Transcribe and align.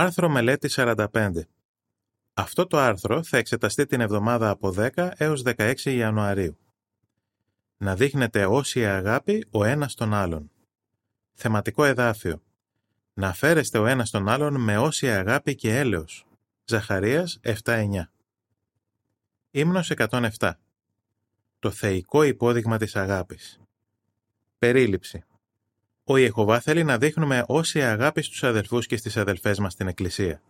Άρθρο 0.00 0.28
μελέτη 0.28 0.68
45. 0.70 1.30
Αυτό 2.34 2.66
το 2.66 2.78
άρθρο 2.78 3.22
θα 3.22 3.36
εξεταστεί 3.36 3.86
την 3.86 4.00
εβδομάδα 4.00 4.50
από 4.50 4.74
10 4.76 5.10
έως 5.16 5.42
16 5.44 5.74
Ιανουαρίου. 5.84 6.58
Να 7.76 7.96
δείχνετε 7.96 8.44
όσια 8.44 8.96
αγάπη 8.96 9.46
ο 9.50 9.64
ένας 9.64 9.94
τον 9.94 10.14
άλλον. 10.14 10.50
Θεματικό 11.34 11.84
εδάφιο. 11.84 12.42
Να 13.14 13.32
φέρεστε 13.32 13.78
ο 13.78 13.86
ένας 13.86 14.10
τον 14.10 14.28
άλλον 14.28 14.60
με 14.60 14.78
όσια 14.78 15.18
αγάπη 15.18 15.54
και 15.54 15.78
έλεος. 15.78 16.26
Ζαχαρίας 16.64 17.40
7-9. 17.42 18.10
Ύμνος 19.50 19.90
107. 19.90 20.52
Το 21.58 21.70
θεϊκό 21.70 22.22
υπόδειγμα 22.22 22.78
της 22.78 22.96
αγάπης. 22.96 23.60
Περίληψη. 24.58 25.24
Ο 26.10 26.16
Ιεχωβά 26.16 26.60
θέλει 26.60 26.84
να 26.84 26.98
δείχνουμε 26.98 27.44
όσια 27.46 27.92
αγάπη 27.92 28.22
στους 28.22 28.44
αδελφούς 28.44 28.86
και 28.86 28.96
στις 28.96 29.16
αδελφές 29.16 29.58
μας 29.58 29.72
στην 29.72 29.88
Εκκλησία. 29.88 30.42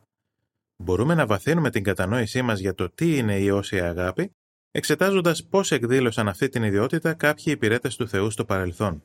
Μπορούμε 0.77 1.14
να 1.14 1.27
βαθύνουμε 1.27 1.70
την 1.70 1.83
κατανόησή 1.83 2.42
μας 2.42 2.59
για 2.59 2.74
το 2.74 2.91
τι 2.91 3.16
είναι 3.16 3.38
η 3.38 3.50
όσια 3.50 3.88
αγάπη, 3.88 4.33
εξετάζοντας 4.70 5.45
πώς 5.45 5.73
εκδήλωσαν 5.73 6.28
αυτή 6.28 6.48
την 6.48 6.62
ιδιότητα 6.62 7.14
κάποιοι 7.14 7.45
υπηρέτες 7.47 7.97
του 7.97 8.09
Θεού 8.09 8.30
στο 8.30 8.45
παρελθόν. 8.45 9.02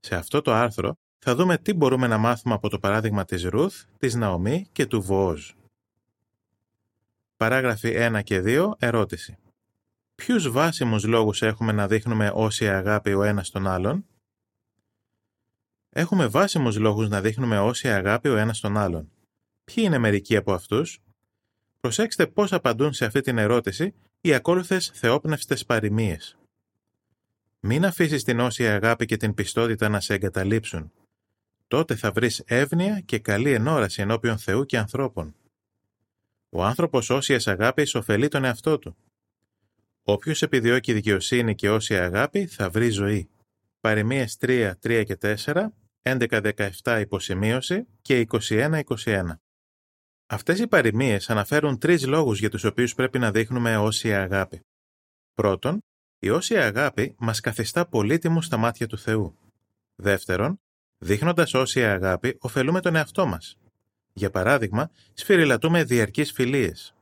Σε 0.00 0.14
αυτό 0.14 0.42
το 0.42 0.52
άρθρο 0.52 0.94
θα 1.18 1.34
δούμε 1.34 1.58
τι 1.58 1.72
μπορούμε 1.72 2.06
να 2.06 2.18
μάθουμε 2.18 2.54
από 2.54 2.68
το 2.68 2.78
παράδειγμα 2.78 3.24
της 3.24 3.44
Ρουθ, 3.44 3.84
της 3.98 4.14
Ναομή 4.14 4.66
και 4.72 4.86
του 4.86 5.02
Βοόζ. 5.02 5.50
Παράγραφοι 7.36 7.94
1 7.96 8.22
και 8.22 8.40
2. 8.40 8.70
Ερώτηση. 8.78 9.38
Ποιους 10.14 10.50
βάσιμους 10.50 11.04
λόγους 11.04 11.42
έχουμε 11.42 11.72
να 11.72 11.86
δείχνουμε 11.86 12.30
όσια 12.34 12.76
αγάπη 12.76 13.12
ο 13.12 13.22
ένας 13.22 13.50
τον 13.50 13.66
άλλον; 13.66 14.06
Έχουμε 15.90 16.26
βάσιμους 16.26 16.76
λόγους 16.76 17.08
να 17.08 17.20
δείχνουμε 17.20 17.58
όσια 17.58 17.96
αγάπη 17.96 18.28
ο 18.28 18.36
ένας 18.36 18.60
τον 18.60 18.76
άλλον. 18.76 19.10
Ποιοι 19.64 19.84
είναι 19.86 19.98
μερικοί 19.98 20.36
από 20.36 20.52
αυτούς; 20.52 21.00
Προσέξτε 21.80 22.26
πώς 22.26 22.52
απαντούν 22.52 22.92
σε 22.92 23.04
αυτή 23.04 23.20
την 23.20 23.38
ερώτηση 23.38 23.94
οι 24.20 24.34
ακόλουθες 24.34 24.90
θεόπνευστες 24.94 25.64
παροιμίες. 25.64 26.38
Μην 27.60 27.84
αφήσεις 27.84 28.24
την 28.24 28.40
όσια 28.40 28.74
αγάπη 28.74 29.06
και 29.06 29.16
την 29.16 29.34
πιστότητα 29.34 29.88
να 29.88 30.00
σε 30.00 30.14
εγκαταλείψουν. 30.14 30.92
Τότε 31.68 31.96
θα 31.96 32.12
βρεις 32.12 32.42
εύνοια 32.46 33.00
και 33.00 33.18
καλή 33.18 33.52
ενόραση 33.52 34.02
ενώπιον 34.02 34.38
Θεού 34.38 34.64
και 34.64 34.78
ανθρώπων. 34.78 35.34
Ο 36.50 36.64
άνθρωπος 36.64 37.10
όσιας 37.10 37.46
αγάπης 37.46 37.94
ωφελεί 37.94 38.28
τον 38.28 38.44
εαυτό 38.44 38.78
του. 38.78 38.96
Όποιος 40.02 40.42
επιδιώκει 40.42 40.92
δικαιοσύνη 40.92 41.54
και 41.54 41.70
όσια 41.70 42.04
αγάπη 42.04 42.46
θα 42.46 42.70
βρει 42.70 42.90
ζωή. 42.90 43.28
Παροιμίες 43.80 44.36
3, 44.40 44.72
3 44.82 45.04
και 45.06 45.16
4, 45.16 45.72
11-17 46.02 47.00
υποσημείωση 47.00 47.86
και 48.02 48.26
21-21. 48.30 48.82
Αυτές 50.26 50.58
οι 50.58 50.66
παροιμίες 50.66 51.30
αναφέρουν 51.30 51.78
τρεις 51.78 52.06
λόγους 52.06 52.38
για 52.38 52.50
τους 52.50 52.64
οποίους 52.64 52.94
πρέπει 52.94 53.18
να 53.18 53.30
δείχνουμε 53.30 53.76
όσια 53.76 54.22
αγάπη. 54.22 54.60
Πρώτον, 55.34 55.82
η 56.18 56.30
όσια 56.30 56.66
αγάπη 56.66 57.14
μας 57.18 57.40
καθιστά 57.40 57.86
πολύτιμους 57.86 58.44
στα 58.44 58.56
μάτια 58.56 58.86
του 58.86 58.98
Θεού. 58.98 59.38
Δεύτερον, 59.94 60.60
δείχνοντας 60.98 61.54
όσια 61.54 61.92
αγάπη, 61.92 62.36
ωφελούμε 62.40 62.80
τον 62.80 62.96
εαυτό 62.96 63.26
μας. 63.26 63.58
Για 64.12 64.30
παράδειγμα, 64.30 64.90
σφυριλατούμε 65.14 65.84
διαρκείς 65.84 66.32
φιλίες. 66.32 66.94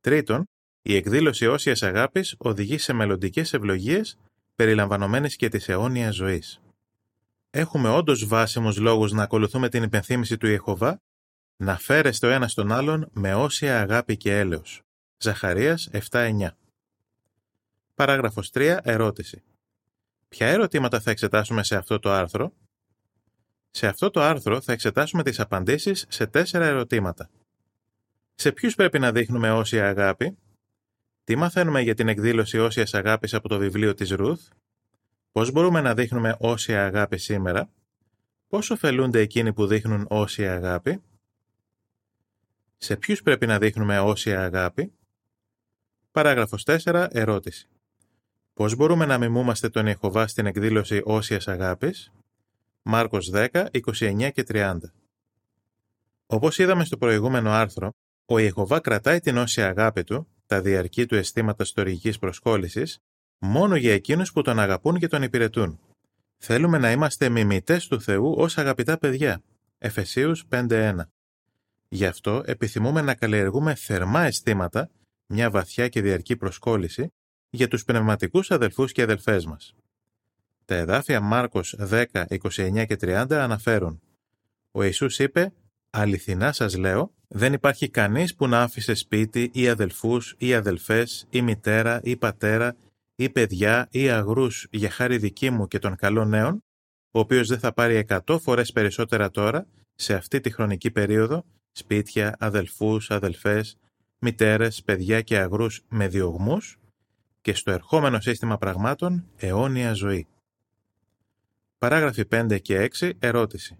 Τρίτον, 0.00 0.44
η 0.82 0.96
εκδήλωση 0.96 1.46
όσιας 1.46 1.82
αγάπης 1.82 2.34
οδηγεί 2.38 2.78
σε 2.78 2.92
μελλοντικές 2.92 3.52
ευλογίες 3.52 4.18
περιλαμβανομένες 4.54 5.36
και 5.36 5.48
της 5.48 5.68
αιώνιας 5.68 6.14
ζωής. 6.14 6.60
Έχουμε 7.50 7.88
όντως 7.88 8.26
βάσιμους 8.26 8.76
λόγους 8.78 9.12
να 9.12 9.22
ακολουθούμε 9.22 9.68
την 9.68 9.82
υπενθύμηση 9.82 10.36
του 10.36 10.46
Ιεχωβά 10.46 11.00
να 11.56 11.78
φέρεστε 11.78 12.26
ο 12.26 12.30
ένας 12.30 12.54
τον 12.54 12.72
άλλον 12.72 13.08
με 13.12 13.34
όσια 13.34 13.80
αγάπη 13.80 14.16
και 14.16 14.38
έλεος. 14.38 14.82
Ζαχαρίας 15.18 15.88
7-9 16.10 16.56
Παράγραφος 17.94 18.50
3. 18.50 18.78
Ερώτηση. 18.82 19.42
Ποια 20.28 20.46
ερωτήματα 20.46 21.00
θα 21.00 21.10
εξετάσουμε 21.10 21.62
σε 21.62 21.76
αυτό 21.76 21.98
το 21.98 22.12
άρθρο; 22.12 22.52
Σε 23.70 23.86
αυτό 23.86 24.10
το 24.10 24.22
άρθρο 24.22 24.60
θα 24.60 24.72
εξετάσουμε 24.72 25.22
τις 25.22 25.40
απαντήσεις 25.40 26.04
σε 26.08 26.26
τέσσερα 26.26 26.64
ερωτήματα. 26.66 27.30
Σε 28.34 28.52
ποιους 28.52 28.74
πρέπει 28.74 28.98
να 28.98 29.12
δείχνουμε 29.12 29.50
όσια 29.52 29.88
αγάπη; 29.88 30.38
Τι 31.24 31.36
μαθαίνουμε 31.36 31.80
για 31.80 31.94
την 31.94 32.08
εκδήλωση 32.08 32.58
όσιας 32.58 32.94
αγάπης 32.94 33.34
από 33.34 33.48
το 33.48 33.58
βιβλίο 33.58 33.94
της 33.94 34.10
Ρουθ; 34.10 34.48
Πώς 35.32 35.50
μπορούμε 35.50 35.80
να 35.80 35.94
δείχνουμε 35.94 36.36
όσια 36.38 36.86
αγάπη 36.86 37.18
σήμερα; 37.18 37.70
Πώς 38.48 38.70
ωφελούνται 38.70 39.20
εκείνοι 39.20 39.52
που 39.52 39.66
δείχνουν 39.66 40.06
όσια 40.08 40.54
αγάπη; 40.54 41.02
Σε 42.76 42.96
ποιους 42.96 43.22
πρέπει 43.22 43.46
να 43.46 43.58
δείχνουμε 43.58 43.98
όσια 43.98 44.44
αγάπη; 44.44 44.92
Παράγραφος 46.10 46.62
4. 46.62 47.08
Ερώτηση. 47.10 47.68
Πώς 48.54 48.74
μπορούμε 48.74 49.06
να 49.06 49.18
μιμούμαστε 49.18 49.68
τον 49.68 49.86
Ιεχωβά 49.86 50.26
στην 50.26 50.46
εκδήλωση 50.46 51.00
όσιας 51.04 51.48
αγάπης; 51.48 52.12
Μάρκος 52.82 53.30
10, 53.30 53.68
29 53.70 54.30
και 54.30 54.42
30. 54.42 54.92
Όπως 56.26 56.58
είδαμε 56.58 56.84
στο 56.84 56.96
προηγούμενο 56.96 57.50
άρθρο, 57.50 57.90
ο 58.24 58.38
Ιεχωβά 58.38 58.80
κρατάει 58.80 59.20
την 59.20 59.36
όσια 59.36 59.68
αγάπη 59.68 60.04
του, 60.04 60.28
τα 60.46 60.60
διαρκή 60.60 61.06
του 61.06 61.14
αισθήματα 61.14 61.64
στοργικής 61.64 62.18
προσκόλλησης, 62.18 62.98
μόνο 63.38 63.76
για 63.76 63.92
εκείνους 63.92 64.32
που 64.32 64.42
τον 64.42 64.58
αγαπούν 64.58 64.98
και 64.98 65.08
τον 65.08 65.22
υπηρετούν. 65.22 65.80
Θέλουμε 66.38 66.78
να 66.78 66.90
είμαστε 66.90 67.28
μιμητές 67.28 67.86
του 67.86 68.00
Θεού 68.00 68.34
ως 68.36 68.58
αγαπητά 68.58 68.98
παιδιά. 68.98 69.42
Εφεσίους 69.78 70.44
5.1 70.48 70.94
Γι' 71.88 72.06
αυτό 72.06 72.42
επιθυμούμε 72.46 73.00
να 73.00 73.14
καλλιεργούμε 73.14 73.74
θερμά 73.74 74.22
αισθήματα, 74.22 74.90
μια 75.26 75.50
βαθιά 75.50 75.88
και 75.88 76.02
διαρκή 76.02 76.36
προσκόλληση, 76.36 77.12
για 77.50 77.68
τους 77.68 77.84
πνευματικούς 77.84 78.50
αδελφούς 78.50 78.92
και 78.92 79.02
αδελφές 79.02 79.46
μας. 79.46 79.74
Τα 80.64 80.74
εδάφια 80.74 81.20
Μάρκος 81.20 81.76
10, 81.78 82.26
29 82.28 82.84
και 82.86 82.96
30 82.96 83.26
αναφέρουν 83.30 84.00
«Ο 84.70 84.82
Ιησούς 84.82 85.18
είπε 85.18 85.52
«Αληθινά 85.90 86.52
σας 86.52 86.76
λέω, 86.76 87.13
δεν 87.28 87.52
υπάρχει 87.52 87.88
κανείς 87.88 88.34
που 88.34 88.48
να 88.48 88.62
άφησε 88.62 88.94
σπίτι 88.94 89.50
ή 89.52 89.68
αδελφούς 89.68 90.34
ή 90.38 90.54
αδελφές 90.54 91.26
ή 91.30 91.42
μητέρα 91.42 92.00
ή 92.02 92.16
πατέρα 92.16 92.76
ή 93.16 93.30
παιδιά 93.30 93.88
ή 93.90 94.10
αγρούς 94.10 94.66
για 94.70 94.90
χάρη 94.90 95.18
δική 95.18 95.50
μου 95.50 95.68
και 95.68 95.78
των 95.78 95.96
καλών 95.96 96.28
νέων, 96.28 96.64
ο 97.10 97.18
οποίος 97.18 97.48
δεν 97.48 97.58
θα 97.58 97.72
πάρει 97.72 97.94
εκατό 97.94 98.38
φορές 98.38 98.72
περισσότερα 98.72 99.30
τώρα, 99.30 99.66
σε 99.94 100.14
αυτή 100.14 100.40
τη 100.40 100.50
χρονική 100.50 100.90
περίοδο, 100.90 101.44
σπίτια, 101.72 102.36
αδελφούς, 102.38 103.10
αδελφές, 103.10 103.76
μητέρες, 104.18 104.82
παιδιά 104.82 105.20
και 105.20 105.38
αγρούς 105.38 105.82
με 105.88 106.08
διωγμούς 106.08 106.78
και 107.40 107.54
στο 107.54 107.70
ερχόμενο 107.70 108.20
σύστημα 108.20 108.58
πραγμάτων 108.58 109.24
αιώνια 109.36 109.92
ζωή. 109.92 110.26
Παράγραφοι 111.78 112.24
5 112.24 112.58
και 112.62 112.78
6. 112.78 113.10
Ερώτηση. 113.18 113.78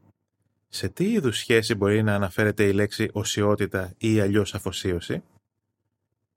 Σε 0.75 0.89
τι 0.89 1.12
είδους 1.12 1.39
σχέση 1.39 1.75
μπορεί 1.75 2.03
να 2.03 2.15
αναφέρεται 2.15 2.65
η 2.65 2.73
λέξη 2.73 3.09
οσιότητα 3.12 3.95
ή 3.99 4.21
αλλιώς 4.21 4.55
αφοσίωση; 4.55 5.23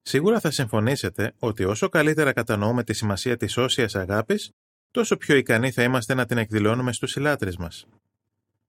Σίγουρα 0.02 0.40
θα 0.40 0.52
συμφωνήσετε 0.52 1.34
ότι 1.40 1.64
όσο 1.64 1.90
καλύτερα 1.90 2.34
κατανοούμε 2.34 2.84
τη 2.84 2.94
σημασία 2.94 3.38
της 3.38 3.58
όσιας 3.58 3.96
αγάπης, 3.96 4.52
τόσο 4.92 5.18
πιο 5.18 5.36
ικανοί 5.36 5.72
θα 5.72 5.84
είμαστε 5.84 6.14
να 6.14 6.26
την 6.26 6.38
εκδηλώνουμε 6.38 6.94
στους 6.94 7.12
συλλάτρες 7.12 7.58
μας. 7.58 7.88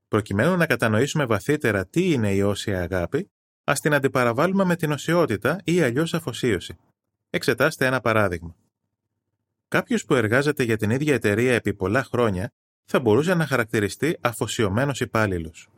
Προκειμένου 0.08 0.56
να 0.56 0.66
κατανοήσουμε 0.66 1.24
βαθύτερα 1.24 1.86
τι 1.86 2.12
είναι 2.12 2.34
η 2.34 2.42
όσια 2.42 2.80
αγάπη, 2.80 3.30
ας 3.64 3.80
την 3.80 3.94
αντιπαραβάλουμε 3.94 4.64
με 4.64 4.76
την 4.76 4.92
οσιότητα 4.92 5.60
ή 5.64 5.82
αλλιώς 5.82 6.14
αφοσίωση. 6.14 6.76
Εξετάστε 7.30 7.86
ένα 7.86 8.00
παράδειγμα. 8.00 8.56
Κάποιος 9.68 10.04
που 10.04 10.14
εργάζεται 10.14 10.62
για 10.62 10.76
την 10.76 10.90
ίδια 10.90 11.14
εταιρεία 11.14 11.54
επί 11.54 11.74
πολλά 11.74 12.04
χρόνια 12.04 12.52
θα 12.90 13.00
μπορούσε 13.00 13.34
να 13.34 13.46
χαρακτηριστεί 13.46 14.16
αφοσιωμένος 14.20 15.00
υπάλληλος. 15.00 15.68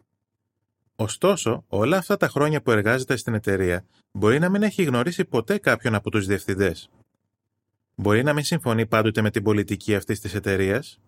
Ωστόσο, 0.97 1.65
όλα 1.69 1.97
αυτά 1.97 2.17
τα 2.17 2.29
χρόνια 2.29 2.63
που 2.63 2.71
εργάζεται 2.71 3.17
στην 3.17 3.35
εταιρεία 3.35 3.85
μπορεί 4.13 4.39
να 4.39 4.49
μην 4.49 4.63
έχει 4.63 4.83
γνωρίσει 4.83 5.25
ποτέ 5.25 5.59
κάποιον 5.59 5.95
από 5.95 6.11
τους 6.11 6.27
διευθυντές. 6.27 6.91
Μπορεί 7.95 8.23
να 8.23 8.33
μην 8.33 8.45
συμφωνεί 8.45 8.87
πάντοτε 8.87 9.23
με 9.23 9.31
την 9.31 9.43
πολιτική 9.43 9.95
αυτής 9.95 10.21
της 10.21 10.35
εταιρείας, 10.35 11.01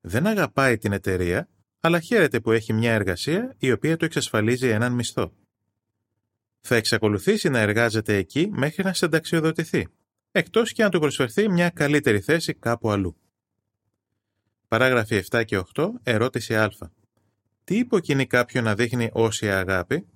δεν 0.00 0.26
αγαπάει 0.26 0.78
την 0.78 0.92
εταιρεία 0.92 1.48
αλλά 1.80 2.00
χαίρεται 2.00 2.40
που 2.40 2.52
έχει 2.52 2.72
μια 2.72 2.92
εργασία 2.92 3.54
η 3.58 3.72
οποία 3.72 3.96
του 3.96 4.04
εξασφαλίζει 4.04 4.68
έναν 4.68 4.92
μισθό. 4.92 5.32
Θα 6.60 6.76
εξακολουθήσει 6.76 7.48
να 7.48 7.58
εργάζεται 7.58 8.16
εκεί 8.16 8.48
μέχρι 8.52 8.84
να 8.84 8.92
συνταξιοδοτηθεί, 8.92 9.88
εκτός 10.32 10.72
και 10.72 10.84
αν 10.84 10.90
του 10.90 11.00
προσφερθεί 11.00 11.48
μια 11.48 11.70
καλύτερη 11.70 12.20
θέση 12.20 12.54
κάπου 12.54 12.90
αλλού. 12.90 13.16
Παράγραφοι 14.68 15.22
7 15.30 15.44
και 15.44 15.62
8, 15.74 15.88
ερώτηση 16.02 16.56
Α. 16.56 16.72
Τι 17.64 17.78
υποκινεί 17.78 18.26
κάποιον 18.26 18.64
να 18.64 18.74
δείχνει 18.74 19.10
όσια 19.12 19.58
αγάπη; 19.58 20.06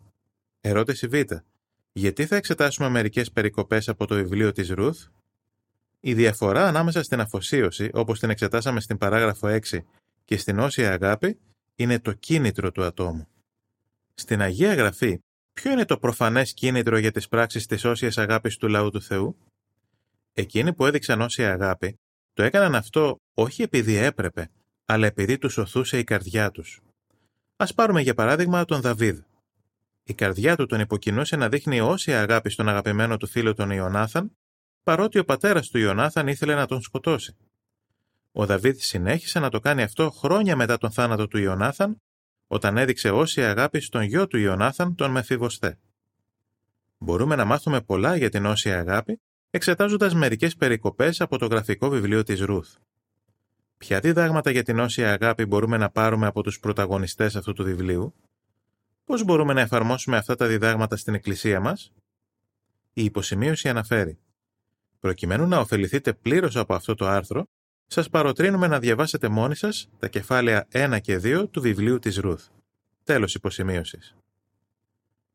Ερώτηση 0.60 1.06
Β. 1.06 1.14
Γιατί 1.92 2.26
θα 2.26 2.36
εξετάσουμε 2.36 2.88
μερικές 2.88 3.30
περικοπές 3.32 3.88
από 3.88 4.06
το 4.06 4.14
βιβλίο 4.14 4.52
της 4.52 4.68
Ρουθ; 4.70 5.06
Η 6.00 6.14
διαφορά 6.14 6.66
ανάμεσα 6.68 7.02
στην 7.02 7.20
αφοσίωση, 7.20 7.90
όπως 7.92 8.18
την 8.18 8.30
εξετάσαμε 8.30 8.80
στην 8.80 8.98
παράγραφο 8.98 9.48
6, 9.48 9.84
και 10.24 10.36
στην 10.36 10.58
όσια 10.58 10.92
αγάπη 10.92 11.38
είναι 11.74 11.98
το 11.98 12.12
κίνητρο 12.12 12.72
του 12.72 12.84
ατόμου. 12.84 13.28
Στην 14.14 14.40
Αγία 14.40 14.74
Γραφή 14.74 15.20
Ποιο 15.52 15.70
είναι 15.72 15.84
το 15.84 15.98
προφανές 15.98 16.52
κίνητρο 16.52 16.98
για 16.98 17.10
τις 17.10 17.28
πράξεις 17.28 17.66
της 17.66 17.84
όσιας 17.84 18.18
αγάπης 18.18 18.56
του 18.56 18.68
λαού 18.68 18.90
του 18.90 19.02
Θεού; 19.02 19.36
Εκείνοι 20.32 20.74
που 20.74 20.86
έδειξαν 20.86 21.20
όσια 21.20 21.52
αγάπη 21.52 21.98
το 22.32 22.42
έκαναν 22.42 22.74
αυτό 22.74 23.16
όχι 23.40 23.62
επειδή 23.62 23.94
έπρεπε, 23.96 24.50
αλλά 24.84 25.06
επειδή 25.06 25.38
τους 25.38 25.52
σωθούσε 25.52 25.98
η 25.98 26.04
καρδιά 26.04 26.50
τους. 26.50 26.80
Α 27.56 27.66
πάρουμε 27.66 28.00
για 28.00 28.14
παράδειγμα 28.14 28.64
τον 28.64 28.80
Δαβίδ. 28.80 29.18
Η 30.02 30.14
καρδιά 30.14 30.56
του 30.56 30.66
τον 30.66 30.80
υποκινούσε 30.80 31.36
να 31.36 31.48
δείχνει 31.48 31.80
όσια 31.80 32.20
αγάπη 32.20 32.50
στον 32.50 32.68
αγαπημένο 32.68 33.16
του 33.16 33.26
φίλο 33.26 33.54
τον 33.54 33.70
Ιωνάθαν, 33.70 34.36
παρότι 34.82 35.18
ο 35.18 35.24
πατέρας 35.24 35.68
του 35.68 35.78
Ιωνάθαν 35.78 36.28
ήθελε 36.28 36.54
να 36.54 36.66
τον 36.66 36.82
σκοτώσει. 36.82 37.36
Ο 38.32 38.46
Δαβίδ 38.46 38.78
συνέχισε 38.78 39.38
να 39.38 39.48
το 39.48 39.60
κάνει 39.60 39.82
αυτό 39.82 40.10
χρόνια 40.10 40.56
μετά 40.56 40.78
τον 40.78 40.90
θάνατο 40.90 41.28
του 41.28 41.38
Ιωνάθαν, 41.38 42.02
όταν 42.46 42.76
έδειξε 42.76 43.10
όσια 43.10 43.50
αγάπη 43.50 43.80
στον 43.80 44.02
γιο 44.02 44.26
του 44.26 44.38
Ιωνάθαν, 44.38 44.94
τον 44.94 45.10
Μεφιβοστέ. 45.10 45.78
Μπορούμε 46.98 47.36
να 47.36 47.44
μάθουμε 47.44 47.80
πολλά 47.80 48.16
για 48.16 48.30
την 48.30 48.46
όσια 48.46 48.78
αγάπη, 48.78 49.20
εξετάζοντας 49.50 50.14
μερικές 50.14 50.56
περικοπές 50.56 51.20
από 51.20 51.38
το 51.38 51.46
γραφικό 51.46 51.88
βιβλίο 51.88 52.22
της 52.22 52.40
Ρούθ. 52.40 52.74
Ποια 53.84 54.00
διδάγματα 54.00 54.50
για 54.50 54.62
την 54.62 54.78
όσια 54.78 55.12
αγάπη 55.12 55.44
μπορούμε 55.46 55.76
να 55.76 55.90
πάρουμε 55.90 56.26
από 56.26 56.42
τους 56.42 56.60
πρωταγωνιστές 56.60 57.36
αυτού 57.36 57.52
του 57.52 57.64
βιβλίου, 57.64 58.14
Πώς 59.04 59.24
μπορούμε 59.24 59.52
να 59.52 59.60
εφαρμόσουμε 59.60 60.16
αυτά 60.16 60.34
τα 60.34 60.46
διδάγματα 60.46 60.96
στην 60.96 61.14
Εκκλησία 61.14 61.60
μας, 61.60 61.92
Η 62.92 63.04
υποσημείωση 63.04 63.68
αναφέρει. 63.68 64.18
Προκειμένου 65.00 65.46
να 65.46 65.58
ωφεληθείτε 65.58 66.12
πλήρως 66.12 66.56
από 66.56 66.74
αυτό 66.74 66.94
το 66.94 67.06
άρθρο, 67.06 67.44
σας 67.86 68.08
παροτρύνουμε 68.08 68.66
να 68.66 68.78
διαβάσετε 68.78 69.28
μόνοι 69.28 69.54
σας 69.54 69.88
τα 69.98 70.08
κεφάλαια 70.08 70.66
1 70.72 70.98
και 71.00 71.18
2 71.18 71.48
του 71.50 71.60
βιβλίου 71.60 71.98
της 71.98 72.16
Ρουθ. 72.16 72.46
Τέλος 73.04 73.34
υποσημείωσης. 73.34 74.14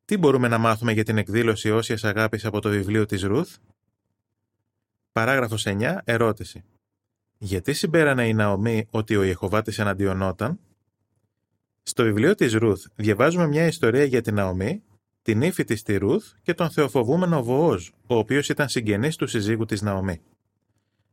Τι 0.06 0.18
μπορούμε 0.18 0.48
να 0.48 0.58
μάθουμε 0.58 0.92
για 0.92 1.04
την 1.04 1.18
εκδήλωση 1.18 1.72
όσιας 1.72 2.04
αγάπης 2.04 2.46
από 2.46 2.62
το 2.62 2.70
βιβλίο 2.70 3.06
της 3.06 3.24
Ρουθ; 3.24 3.58
Παράγραφος 5.12 5.66
9. 5.66 6.02
Ερώτηση. 6.04 6.64
Γιατί 7.38 7.74
συμπέρανε 7.74 8.28
η 8.28 8.34
Ναομή 8.34 8.88
ότι 8.90 9.16
ο 9.16 9.24
Ιεχωβά 9.24 9.62
της 9.62 9.80
εναντιονόταν; 9.80 10.60
Στο 11.84 12.04
βιβλίο 12.04 12.36
της 12.36 12.54
Ρουθ 12.54 12.86
διαβάζουμε 12.96 13.48
μια 13.48 13.66
ιστορία 13.66 14.04
για 14.04 14.22
την 14.22 14.34
Ναομή, 14.34 14.84
την 15.22 15.42
ύφη 15.42 15.64
της 15.64 15.84
τη 15.84 15.98
Ρουθ 15.98 16.32
και 16.42 16.54
τον 16.54 16.70
θεοφοβούμενο 16.70 17.44
Βοόζ, 17.44 17.90
ο 18.08 18.16
οποίος 18.16 18.50
ήταν 18.50 18.70
συγγενής 18.70 19.16
του 19.16 19.28
συζύγου 19.28 19.66
της 19.66 19.82
Ναομή. 19.82 20.22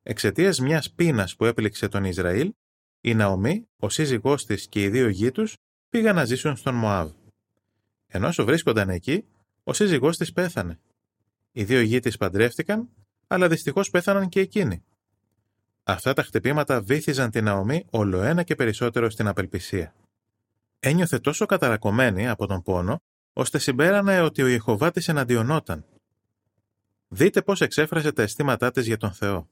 Εξαιτίας 0.03 0.61
μιας 0.61 0.91
πείνας 0.91 1.37
που 1.37 1.45
έπληξε 1.45 1.89
τον 1.89 2.05
Ισραήλ, 2.05 2.53
η 3.01 3.15
Ναομή, 3.15 3.67
ο 3.77 3.89
σύζυγός 3.89 4.47
της 4.47 4.69
και 4.69 4.83
οι 4.83 4.89
δύο 4.89 5.09
γη 5.09 5.31
τους 5.31 5.57
πήγαν 5.89 6.15
να 6.15 6.25
ζήσουν 6.25 6.57
στον 6.57 6.75
Μωάβ. 6.75 7.11
Ενώ 8.07 8.27
όσο 8.29 8.45
βρίσκονταν 8.45 8.89
εκεί, 8.89 9.25
ο 9.65 9.73
σύζυγός 9.73 10.17
της 10.17 10.33
πέθανε. 10.33 10.79
Οι 11.53 11.65
δύο 11.65 11.81
γη 11.81 12.01
της 12.01 12.17
παντρεύτηκαν, 12.17 12.89
αλλά 13.27 13.49
δυστυχώς 13.49 13.91
πέθαναν 13.91 14.29
και 14.29 14.41
εκείνοι. 14.41 14.83
Αυτά 15.83 16.13
τα 16.13 16.23
χτυπήματα 16.23 16.81
βύθιζαν 16.83 17.31
την 17.31 17.45
Ναομή 17.45 17.87
όλο 17.91 18.23
ένα 18.23 18.43
και 18.43 18.55
περισσότερο 18.55 19.11
στην 19.11 19.27
απελπισία. 19.27 19.95
Ένιωθε 20.81 21.19
τόσο 21.19 21.47
καταρακωμένη 21.47 22.29
από 22.29 22.47
τον 22.47 22.63
πόνο, 22.63 23.03
ώστε 23.33 23.59
συμπέρανε 23.59 24.21
ότι 24.21 24.43
ο 24.43 24.47
Ιεχωβά 24.47 24.91
τη 24.91 25.05
εναντιονόταν. 25.09 25.85
Δείτε 27.09 27.43
πώς 27.43 27.61
εξέφρασε 27.61 28.13
τα 28.13 28.23
αισθήματά 28.23 28.71
της 28.71 28.87
για 28.87 28.97
τον 28.97 29.13
Θεό. 29.13 29.49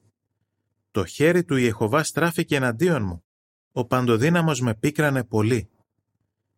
Το 0.91 1.05
χέρι 1.05 1.45
του 1.45 1.57
Ιεχωβά 1.57 2.03
στράφηκε 2.03 2.57
εναντίον 2.57 3.03
μου. 3.03 3.25
Ο 3.73 3.85
παντοδύναμος 3.85 4.61
με 4.61 4.75
πίκρανε 4.75 5.25
πολύ. 5.25 5.71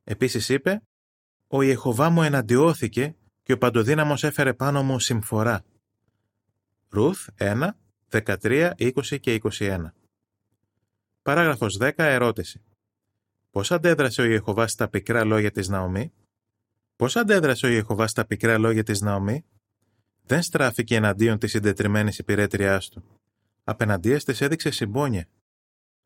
Επίσης 0.05 0.49
είπε, 0.49 0.83
ο 1.47 1.63
Ιεχωβά 1.63 2.11
μου 2.11 2.23
εναντιώθηκε 2.23 3.17
και 3.43 3.53
ο 3.53 3.59
παντοδύναμος 3.59 4.25
έφερε 4.25 4.55
πάνω 4.55 4.83
μου 4.83 4.99
συμφορά. 4.99 5.65
Ρουθ 6.89 7.29
1, 7.39 7.69
13, 8.13 8.71
20 8.77 9.21
και 9.21 9.41
21 9.43 9.85
Παράγραφος 11.23 11.77
10. 11.81 11.91
Ερώτηση. 11.97 12.63
Πώς 13.51 13.71
αντέδρασε 13.71 14.23
ο 14.23 14.25
Ιεχωβάς 14.25 14.73
στα 14.73 14.89
πικρά 14.89 15.25
λόγια 15.25 15.51
της 15.51 15.69
Ναομή; 15.69 16.13
Πώς 16.97 17.17
αντέδρασε 17.17 17.67
ο 17.67 17.69
Ιεχωβάς 17.69 18.11
στα 18.11 18.25
πικρά 18.27 18.59
λόγια 18.59 18.83
της 18.83 19.01
Ναομή; 19.01 19.45
Δεν 20.23 20.43
στράφηκε 20.43 20.97
εναντίον 20.97 21.39
της 21.39 21.51
συντετριμένης 21.51 22.19
υπηρέτριάς 22.19 22.89
του 22.89 23.21
απέναντία 23.65 24.19
της 24.19 24.41
έδειξε 24.41 24.71
συμπόνια. 24.71 25.29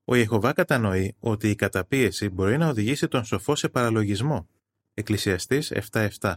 Ο 0.04 0.14
Ιεχωβά 0.14 0.52
κατανοεί 0.52 1.16
ότι 1.20 1.50
η 1.50 1.54
καταπίεση 1.54 2.28
μπορεί 2.28 2.58
να 2.58 2.68
οδηγήσει 2.68 3.08
τον 3.08 3.24
σοφό 3.24 3.54
σε 3.54 3.68
παραλογισμό. 3.68 4.48
Εκκλησιαστής 4.94 5.72
7-7. 5.90 6.34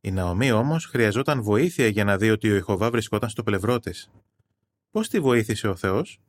Η 0.00 0.10
Ναομή 0.10 0.52
όμως 0.52 0.86
χρειαζόταν 0.86 1.42
βοήθεια 1.42 1.86
για 1.86 2.04
να 2.04 2.16
δει 2.16 2.30
ότι 2.30 2.50
ο 2.50 2.54
Ιεχωβά 2.54 2.90
βρισκόταν 2.90 3.28
στο 3.28 3.42
πλευρό 3.42 3.78
της. 3.78 4.10
Πώς 4.96 5.08
τη 5.08 5.20
βοήθησε 5.20 5.68
ο 5.68 5.76
Θεός, 5.76 6.20